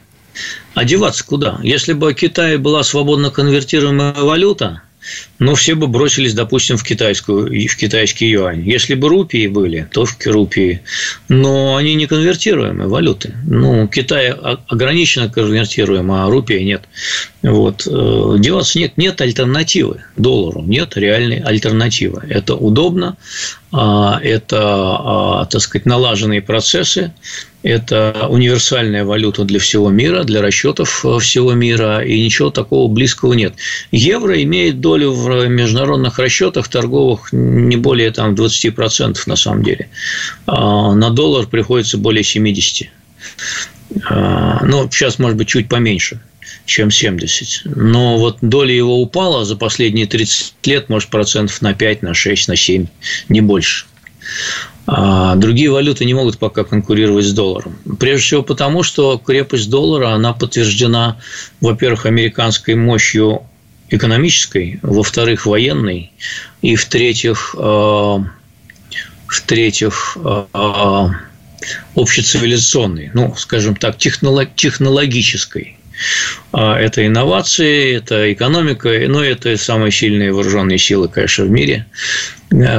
[0.75, 1.59] Одеваться куда?
[1.61, 4.81] Если бы Китай была свободно конвертируемая валюта,
[5.39, 8.61] ну, все бы бросились, допустим, в китайскую, в китайский юань.
[8.61, 10.81] Если бы рупии были, то в рупии.
[11.29, 13.33] Но они не конвертируемые валюты.
[13.47, 16.83] Ну, Китай ограниченно конвертируем, а рупия нет.
[17.41, 17.87] Вот.
[17.87, 22.23] Э, деваться нет, нет альтернативы доллару, нет реальной альтернативы.
[22.29, 23.17] Это удобно,
[23.71, 27.13] а, это, а, так сказать, налаженные процессы,
[27.63, 33.33] это универсальная валюта для всего мира, для расчетов э, всего мира, и ничего такого близкого
[33.33, 33.53] нет.
[33.91, 39.89] Евро имеет долю в международных расчетах торговых не более там, 20% на самом деле.
[40.47, 42.87] А на доллар приходится более 70%.
[44.63, 46.21] Ну, сейчас, может быть, чуть поменьше
[46.65, 47.63] чем 70.
[47.65, 52.47] Но вот доля его упала за последние 30 лет, может, процентов на 5, на 6,
[52.47, 52.87] на 7,
[53.29, 53.85] не больше.
[54.87, 57.77] А другие валюты не могут пока конкурировать с долларом.
[57.99, 61.17] Прежде всего потому, что крепость доллара, она подтверждена,
[61.59, 63.43] во-первых, американской мощью
[63.89, 66.11] экономической, во-вторых, военной,
[66.61, 68.17] и в-третьих, э,
[69.27, 71.09] в-третьих, э,
[71.95, 75.77] общецивилизационной, ну, скажем так, технологической.
[76.51, 81.85] А, это инновации, это экономика, ну, это самые сильные вооруженные силы, конечно, в мире,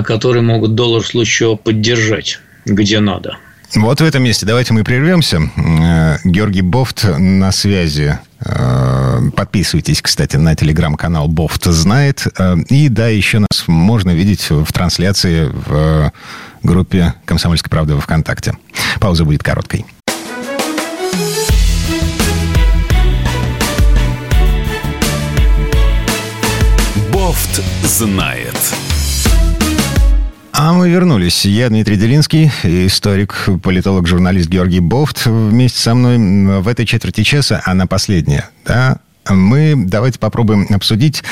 [0.04, 3.38] которые могут доллар в случае чего поддержать, где надо.
[3.74, 5.40] Вот в этом месте давайте мы прервемся.
[5.56, 8.18] Э, Георгий Бофт на связи.
[8.44, 12.26] Э, подписывайтесь, кстати, на телеграм-канал Бофт знает.
[12.68, 16.12] И да, еще нас можно видеть в трансляции в
[16.62, 18.54] группе «Комсомольской правды» во ВКонтакте.
[19.00, 19.86] Пауза будет короткой.
[27.10, 28.54] Бофт знает.
[30.64, 31.44] А мы вернулись.
[31.44, 35.26] Я Дмитрий Делинский, историк, политолог, журналист Георгий Бофт.
[35.26, 41.24] Вместе со мной в этой четверти часа, она последняя, да, мы давайте попробуем обсудить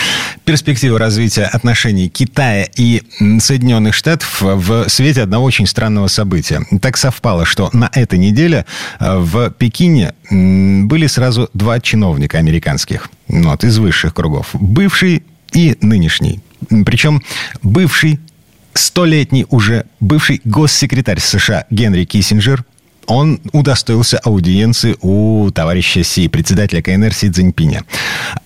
[0.44, 3.04] перспективу развития отношений Китая и
[3.38, 6.62] Соединенных Штатов в свете одного очень странного события.
[6.82, 8.66] Так совпало, что на этой неделе
[8.98, 14.48] э, в Пекине были сразу два чиновника американских, ну, вот, из высших кругов.
[14.54, 16.40] Бывший и нынешний.
[16.84, 17.22] Причем
[17.62, 18.18] бывший
[18.74, 22.64] столетний уже бывший госсекретарь США Генри Киссинджер
[23.10, 27.82] он удостоился аудиенции у товарища Си, председателя КНР Си Цзиньпиня.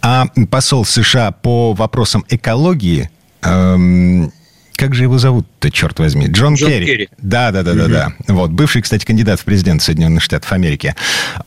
[0.00, 3.10] А посол США по вопросам экологии...
[3.42, 4.32] Эм,
[4.76, 6.26] как же его зовут-то, черт возьми?
[6.26, 6.86] Джон, Джон Керри.
[6.86, 7.08] Керри.
[7.18, 8.12] Да, да, да, да, да.
[8.26, 10.96] Вот бывший, кстати, кандидат в президент Соединенных Штатов Америки.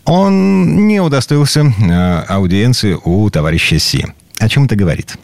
[0.06, 4.06] Он не удостоился э, аудиенции у товарища Си.
[4.40, 5.18] О чем это говорит?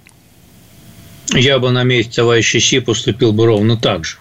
[1.31, 4.17] Я бы на месте товарища Си поступил бы ровно так же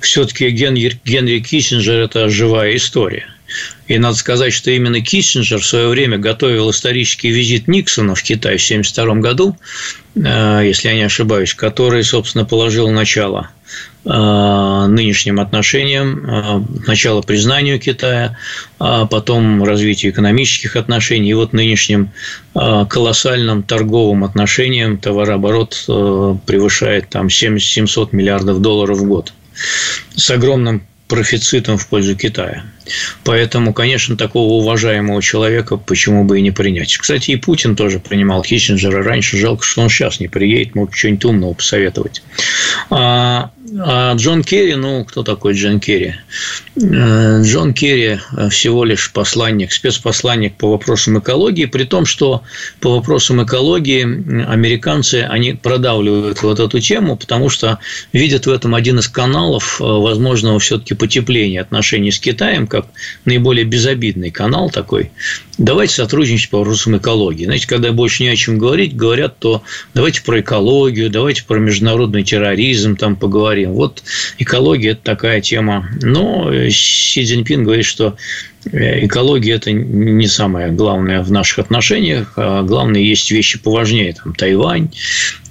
[0.00, 3.26] все-таки Генри, Генри Киссинджер– это живая история.
[3.88, 8.56] И надо сказать, что именно Киссинджер в свое время готовил исторический визит Никсона в Китай
[8.56, 9.56] в 1972 году,
[10.14, 13.50] э, если я не ошибаюсь, который, собственно, положил начало
[14.04, 18.38] э, нынешним отношениям, э, начало признанию Китая,
[18.78, 22.10] а потом развитию экономических отношений и вот нынешним
[22.54, 25.84] колоссальным торговым отношениям товарооборот
[26.46, 29.32] превышает там 700 миллиардов долларов в год
[30.14, 32.64] с огромным профицитом в пользу Китая.
[33.24, 36.96] Поэтому, конечно, такого уважаемого человека почему бы и не принять.
[36.96, 39.36] Кстати, и Путин тоже принимал Киссинджера раньше.
[39.36, 42.22] Жалко, что он сейчас не приедет, мог что-нибудь умного посоветовать.
[42.90, 46.14] А а Джон Керри, ну, кто такой Джон Керри?
[46.76, 48.18] Э, Джон Керри
[48.50, 52.42] всего лишь посланник, спецпосланник по вопросам экологии, при том, что
[52.80, 54.02] по вопросам экологии
[54.44, 57.78] американцы, они продавливают вот эту тему, потому что
[58.12, 62.86] видят в этом один из каналов э, возможного все-таки потепления отношений с Китаем, как
[63.24, 65.10] наиболее безобидный канал такой.
[65.58, 67.44] Давайте сотрудничать по вопросам экологии.
[67.44, 69.62] Знаете, когда больше не о чем говорить, говорят, то
[69.94, 73.72] давайте про экологию, давайте про международный терроризм там поговорим говорим.
[73.72, 74.02] Вот
[74.38, 75.88] экология– это такая тема.
[76.00, 78.16] Но Си Цзиньпин говорит, что
[78.70, 84.14] экология– это не самое главное в наших отношениях, а главное, есть вещи поважнее.
[84.14, 84.90] Там Тайвань,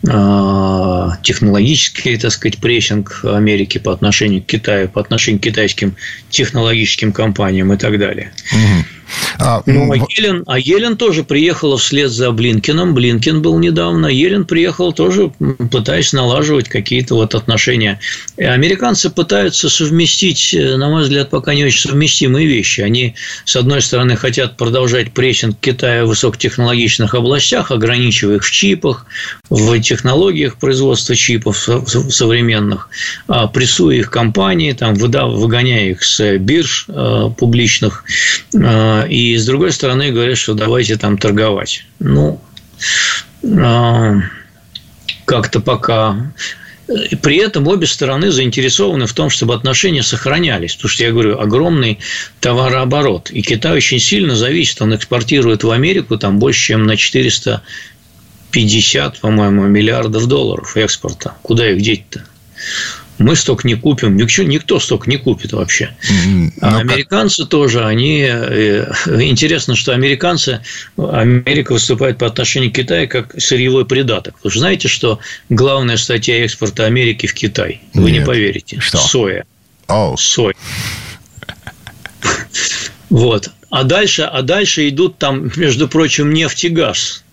[0.08, 5.96] а, технологический, так сказать, прессинг Америки по отношению к Китаю, по отношению к китайским
[6.30, 8.32] технологическим компаниям и так далее.
[8.52, 9.01] Угу.
[9.40, 12.94] А, ну, а, Елен, а Елен тоже приехала вслед за Блинкином.
[12.94, 14.08] Блинкин был недавно.
[14.08, 15.32] Елен приехал тоже,
[15.72, 18.00] пытаясь налаживать какие-то вот отношения.
[18.38, 22.82] И американцы пытаются совместить, э, на мой взгляд, пока не очень совместимые вещи.
[22.82, 29.06] Они, с одной стороны, хотят продолжать прессинг Китая в высокотехнологичных областях, ограничивая их в чипах,
[29.50, 32.90] в технологиях производства чипов современных,
[33.28, 38.04] а прессуя их компании, там, выгоняя их с бирж э, публичных
[38.54, 41.86] э, и с другой стороны говорят, что давайте там торговать.
[42.00, 42.42] Ну,
[43.44, 44.22] а,
[45.26, 46.32] как-то пока
[47.22, 50.76] при этом обе стороны заинтересованы в том, чтобы отношения сохранялись.
[50.76, 52.00] Потому что я говорю, огромный
[52.40, 53.30] товарооборот.
[53.32, 54.82] И Китай очень сильно зависит.
[54.82, 61.36] Он экспортирует в Америку там больше, чем на 450, по-моему, миллиардов долларов экспорта.
[61.42, 62.26] Куда их деть-то?
[63.18, 65.96] Мы столько не купим, никто, никто столько не купит вообще.
[66.62, 68.26] А американцы тоже, они...
[68.28, 68.92] Э,
[69.22, 70.62] интересно, что американцы,
[70.98, 74.36] Америка выступает по отношению к Китаю как сырьевой придаток.
[74.44, 77.82] Вы же знаете, что главная статья экспорта Америки в Китай?
[77.94, 78.22] Вы Нет.
[78.22, 78.80] не поверите.
[78.80, 78.98] Что?
[78.98, 79.46] Соя.
[79.88, 80.16] Oh.
[80.18, 80.56] Соя.
[83.10, 83.50] Вот.
[83.70, 87.24] А дальше, а дальше идут там, между прочим, нефть и газ.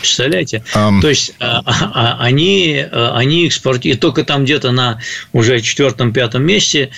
[0.00, 0.62] Представляете?
[0.74, 1.00] Um...
[1.00, 5.00] То есть а, а, а, они, они экспортируют только там где-то на
[5.32, 6.90] уже четвертом-пятом месте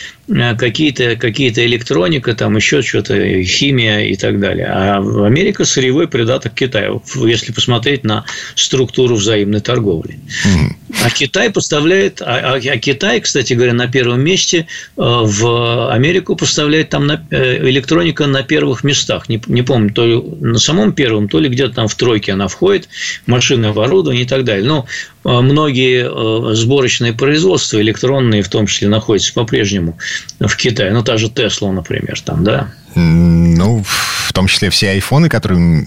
[0.58, 4.66] какие-то какие электроника, там еще что-то, химия и так далее.
[4.66, 8.24] А Америка сырьевой придаток Китаю, если посмотреть на
[8.54, 10.18] структуру взаимной торговли.
[10.46, 10.80] Mm.
[11.04, 14.66] А Китай поставляет, а, а Китай, кстати говоря, на первом месте
[14.96, 19.28] в Америку поставляет там э, электроника на первых местах.
[19.28, 22.48] Не, не помню, то ли на самом первом, то ли где-то там в тройке она
[22.48, 22.88] входит
[23.26, 24.64] машины, оборудование и так далее.
[24.66, 24.86] Но
[25.19, 29.98] а, многие а, сборочные производства электронные, в том числе, находятся по-прежнему
[30.38, 30.92] в Китае.
[30.92, 32.72] Ну, та же Тесла, например, там, да.
[32.94, 33.82] Ну,
[34.30, 35.86] в том числе все айфоны, которые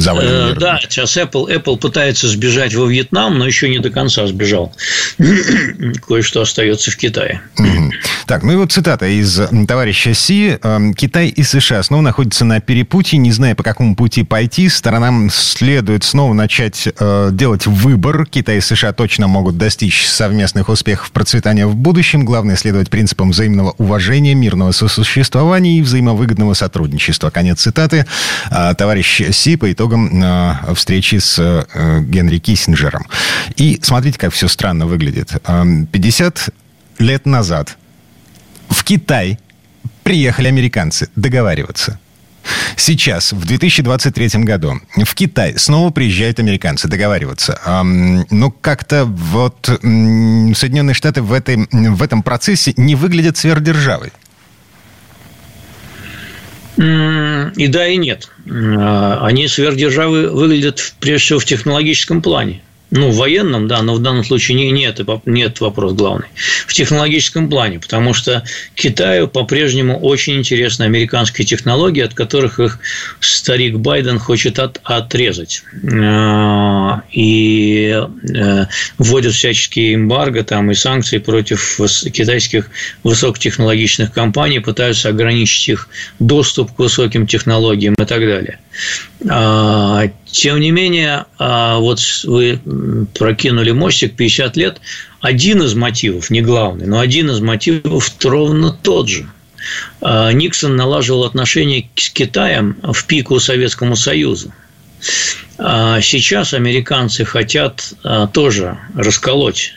[0.00, 0.52] завалены.
[0.52, 4.72] Э, да, сейчас Apple, Apple пытается сбежать во Вьетнам, но еще не до конца сбежал.
[6.06, 7.40] Кое-что остается в Китае.
[8.26, 10.56] Так, ну и вот цитата из товарища Си.
[10.62, 14.68] «Эм, Китай и США снова находятся на перепутье, не зная, по какому пути пойти.
[14.68, 18.24] Сторонам следует снова начать э, делать выбор.
[18.26, 22.24] Китай и США точно могут достичь совместных успехов процветания в будущем.
[22.24, 26.23] Главное следовать принципам взаимного уважения, мирного сосуществования и взаимовыгодного
[26.54, 27.30] сотрудничества.
[27.30, 28.06] Конец цитаты.
[28.50, 33.06] А, товарищ Си по итогам а, встречи с а, Генри Киссинджером.
[33.56, 35.32] И смотрите, как все странно выглядит.
[35.42, 36.48] 50
[36.98, 37.76] лет назад
[38.68, 39.38] в Китай
[40.02, 41.98] приехали американцы договариваться.
[42.76, 47.58] Сейчас, в 2023 году, в Китай снова приезжают американцы договариваться.
[47.64, 54.12] Но ну, как-то вот Соединенные Штаты в, этой, в этом процессе не выглядят сверхдержавой.
[56.76, 58.28] И да, и нет.
[58.50, 62.62] А, они сверхдержавы выглядят прежде всего в технологическом плане.
[62.96, 66.28] Ну, в военном, да, но в данном случае не, нет, нет вопрос главный.
[66.64, 68.44] В технологическом плане, потому что
[68.76, 72.78] Китаю по-прежнему очень интересны американские технологии, от которых их
[73.18, 75.64] старик Байден хочет от, отрезать.
[75.92, 78.00] А, и
[78.32, 78.66] э,
[78.98, 81.80] вводят всяческие эмбарго там, и санкции против
[82.12, 82.70] китайских
[83.02, 85.88] высокотехнологичных компаний, пытаются ограничить их
[86.20, 88.60] доступ к высоким технологиям и так далее.
[90.34, 92.58] А, тем не менее, а, вот вы
[93.14, 94.80] прокинули мостик 50 лет.
[95.20, 99.26] Один из мотивов, не главный, но один из мотивов ровно тот же.
[100.00, 104.52] А, Никсон налаживал отношения с Китаем в пику Советскому Союзу.
[105.56, 107.92] Сейчас американцы хотят
[108.32, 109.74] тоже расколоть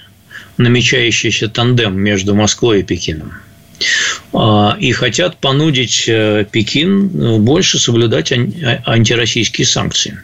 [0.57, 3.33] намечающийся тандем между Москвой и Пекином.
[4.33, 10.17] А, и хотят понудить э, Пекин больше соблюдать антироссийские санкции.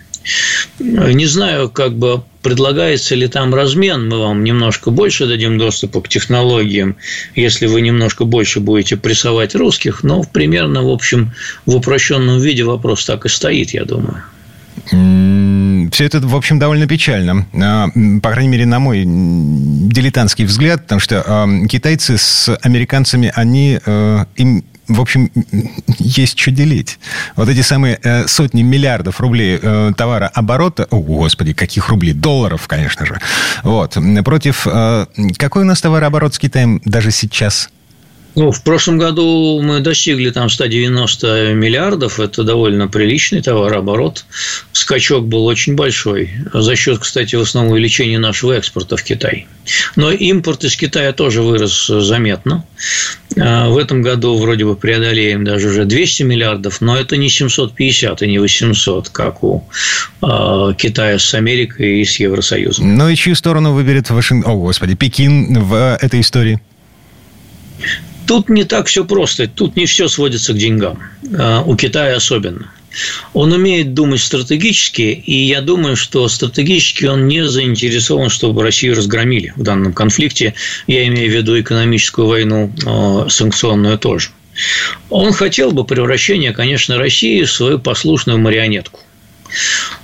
[0.80, 6.10] Не знаю, как бы предлагается ли там размен, мы вам немножко больше дадим доступа к
[6.10, 6.98] технологиям,
[7.36, 11.32] если вы немножко больше будете прессовать русских, но примерно, в общем,
[11.66, 14.24] в упрощенном виде вопрос так и стоит, я думаю.
[15.92, 17.46] Все это, в общем, довольно печально.
[17.54, 17.88] А,
[18.22, 24.64] по крайней мере, на мой дилетантский взгляд, потому что китайцы с американцами, они э, им
[24.88, 25.32] в общем,
[26.00, 27.00] есть что делить.
[27.36, 32.68] Вот эти самые э, сотни миллиардов рублей э, товара оборота, о, господи, каких рублей, долларов,
[32.68, 33.20] конечно же,
[33.64, 35.06] вот, против, э,
[35.38, 37.70] какой у нас товарооборот с Китаем даже сейчас–
[38.36, 44.26] ну, в прошлом году мы достигли там 190 миллиардов, это довольно приличный товарооборот.
[44.72, 49.48] Скачок был очень большой, за счет, кстати, в основном увеличения нашего экспорта в Китай.
[49.96, 52.66] Но импорт из Китая тоже вырос заметно.
[53.40, 58.22] А, в этом году вроде бы преодолеем даже уже 200 миллиардов, но это не 750
[58.24, 59.64] и не 800, как у
[60.22, 62.96] а, Китая с Америкой и с Евросоюзом.
[62.98, 64.52] Ну и чью сторону выберет Вашингтон?
[64.52, 66.60] О, господи, Пекин в этой истории?
[68.28, 71.00] Тут не так все просто, тут не все сводится к деньгам,
[71.38, 72.72] а, у Китая особенно.
[73.34, 79.52] Он умеет думать стратегически, и я думаю, что стратегически он не заинтересован, чтобы Россию разгромили
[79.56, 80.54] в данном конфликте.
[80.86, 84.30] Я имею в виду экономическую войну, а, санкционную тоже.
[85.10, 89.00] Он хотел бы превращения, конечно, России в свою послушную марионетку.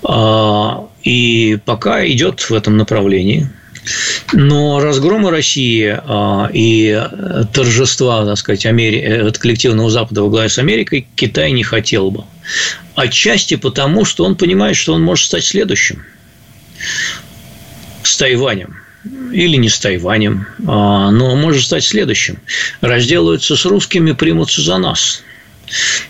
[0.04, 3.48] А, и пока идет в этом направлении.
[4.34, 7.02] Но разгрома России а, и
[7.54, 9.00] торжества, так сказать, Амери...
[9.00, 12.26] Э, коллективного Запада во главе с Америкой Китай не хотел бы.
[12.96, 16.04] Отчасти потому, что он понимает, что он может стать следующим
[18.04, 18.76] с Тайванем
[19.32, 22.40] или не с Тайванем, а, но может стать следующим.
[22.82, 25.24] Разделаются с русскими, примутся за нас.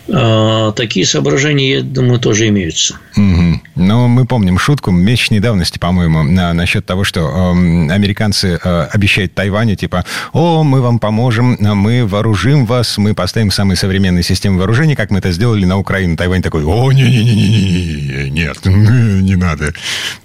[0.07, 2.97] А, такие соображения, я думаю, тоже имеются.
[3.15, 3.61] Угу.
[3.79, 9.33] Но мы помним шутку месячной давности, по-моему, на, насчет того, что э, американцы э, обещают
[9.33, 10.03] Тайваню, типа,
[10.33, 15.19] о, мы вам поможем, мы вооружим вас, мы поставим самые современные системы вооружения, как мы
[15.19, 16.17] это сделали на Украину.
[16.17, 19.73] Тайвань такой, о, не-не-не, нет, не надо.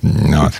[0.02, 0.54] Вот.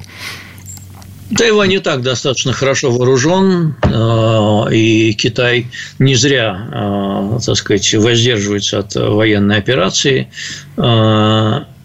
[1.37, 5.67] Тайвань не так достаточно хорошо вооружен, э, и Китай
[5.99, 10.29] не зря, э, так сказать, воздерживается от военной операции.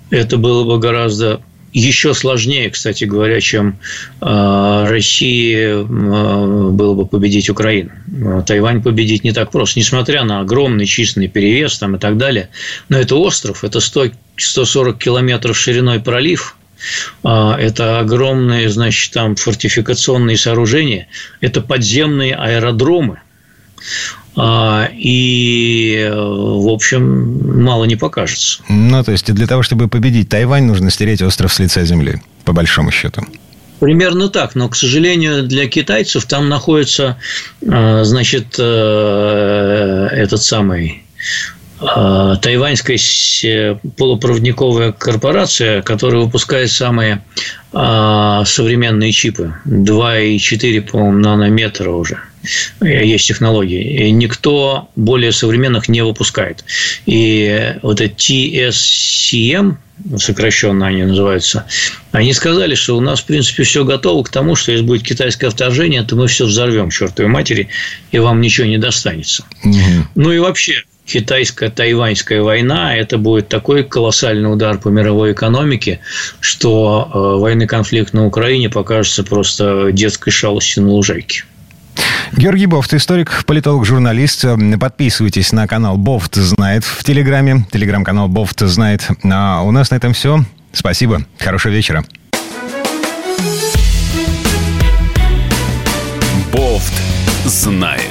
[0.09, 1.41] Это было бы гораздо
[1.71, 3.77] еще сложнее, кстати говоря, чем
[4.19, 7.91] России было бы победить Украину.
[8.47, 12.49] Тайвань победить не так просто, несмотря на огромный численный перевес там и так далее.
[12.89, 16.55] Но это остров, это 100, 140 километров шириной пролив–
[17.23, 21.07] а, это огромные, значит, там фортификационные сооружения,
[21.41, 23.21] это подземные аэродромы.
[24.35, 28.61] А, и, в общем, мало не покажется.
[28.69, 32.53] Ну, то есть, для того, чтобы победить Тайвань, нужно стереть остров с лица земли, по
[32.53, 33.23] большому счету.
[33.79, 37.17] Примерно так, но, к сожалению, для китайцев там находится,
[37.67, 41.03] а, значит, э, этот самый
[42.41, 47.23] тайваньская полупроводниковая корпорация, которая выпускает самые
[47.71, 49.53] современные чипы.
[49.63, 52.19] 2,4, по-моему, нанометра уже–
[52.81, 54.07] есть технологии.
[54.07, 56.63] И никто более современных не выпускает.
[57.05, 59.75] И вот это TSCM,
[60.17, 61.65] сокращенно они называются,
[62.11, 65.49] они сказали, что у нас, в принципе, все готово к тому, что если будет китайское
[65.49, 67.69] вторжение, то мы все взорвем, чертовой матери,
[68.11, 69.43] и вам ничего не достанется.
[69.63, 70.07] Угу.
[70.15, 75.99] Ну и вообще, китайско-тайваньская война, это будет такой колоссальный удар по мировой экономике,
[76.39, 81.43] что э, военный конфликт на Украине покажется просто детской шалостью на лужайке.
[82.33, 84.45] Георгий Бофт, историк, политолог, журналист.
[84.79, 87.65] Подписывайтесь на канал Бофт знает в Телеграме.
[87.71, 89.07] Телеграм-канал Бофт знает.
[89.23, 90.43] А у нас на этом все.
[90.71, 91.23] Спасибо.
[91.39, 92.03] Хорошего вечера.
[96.53, 96.93] Бофт
[97.45, 98.08] знает.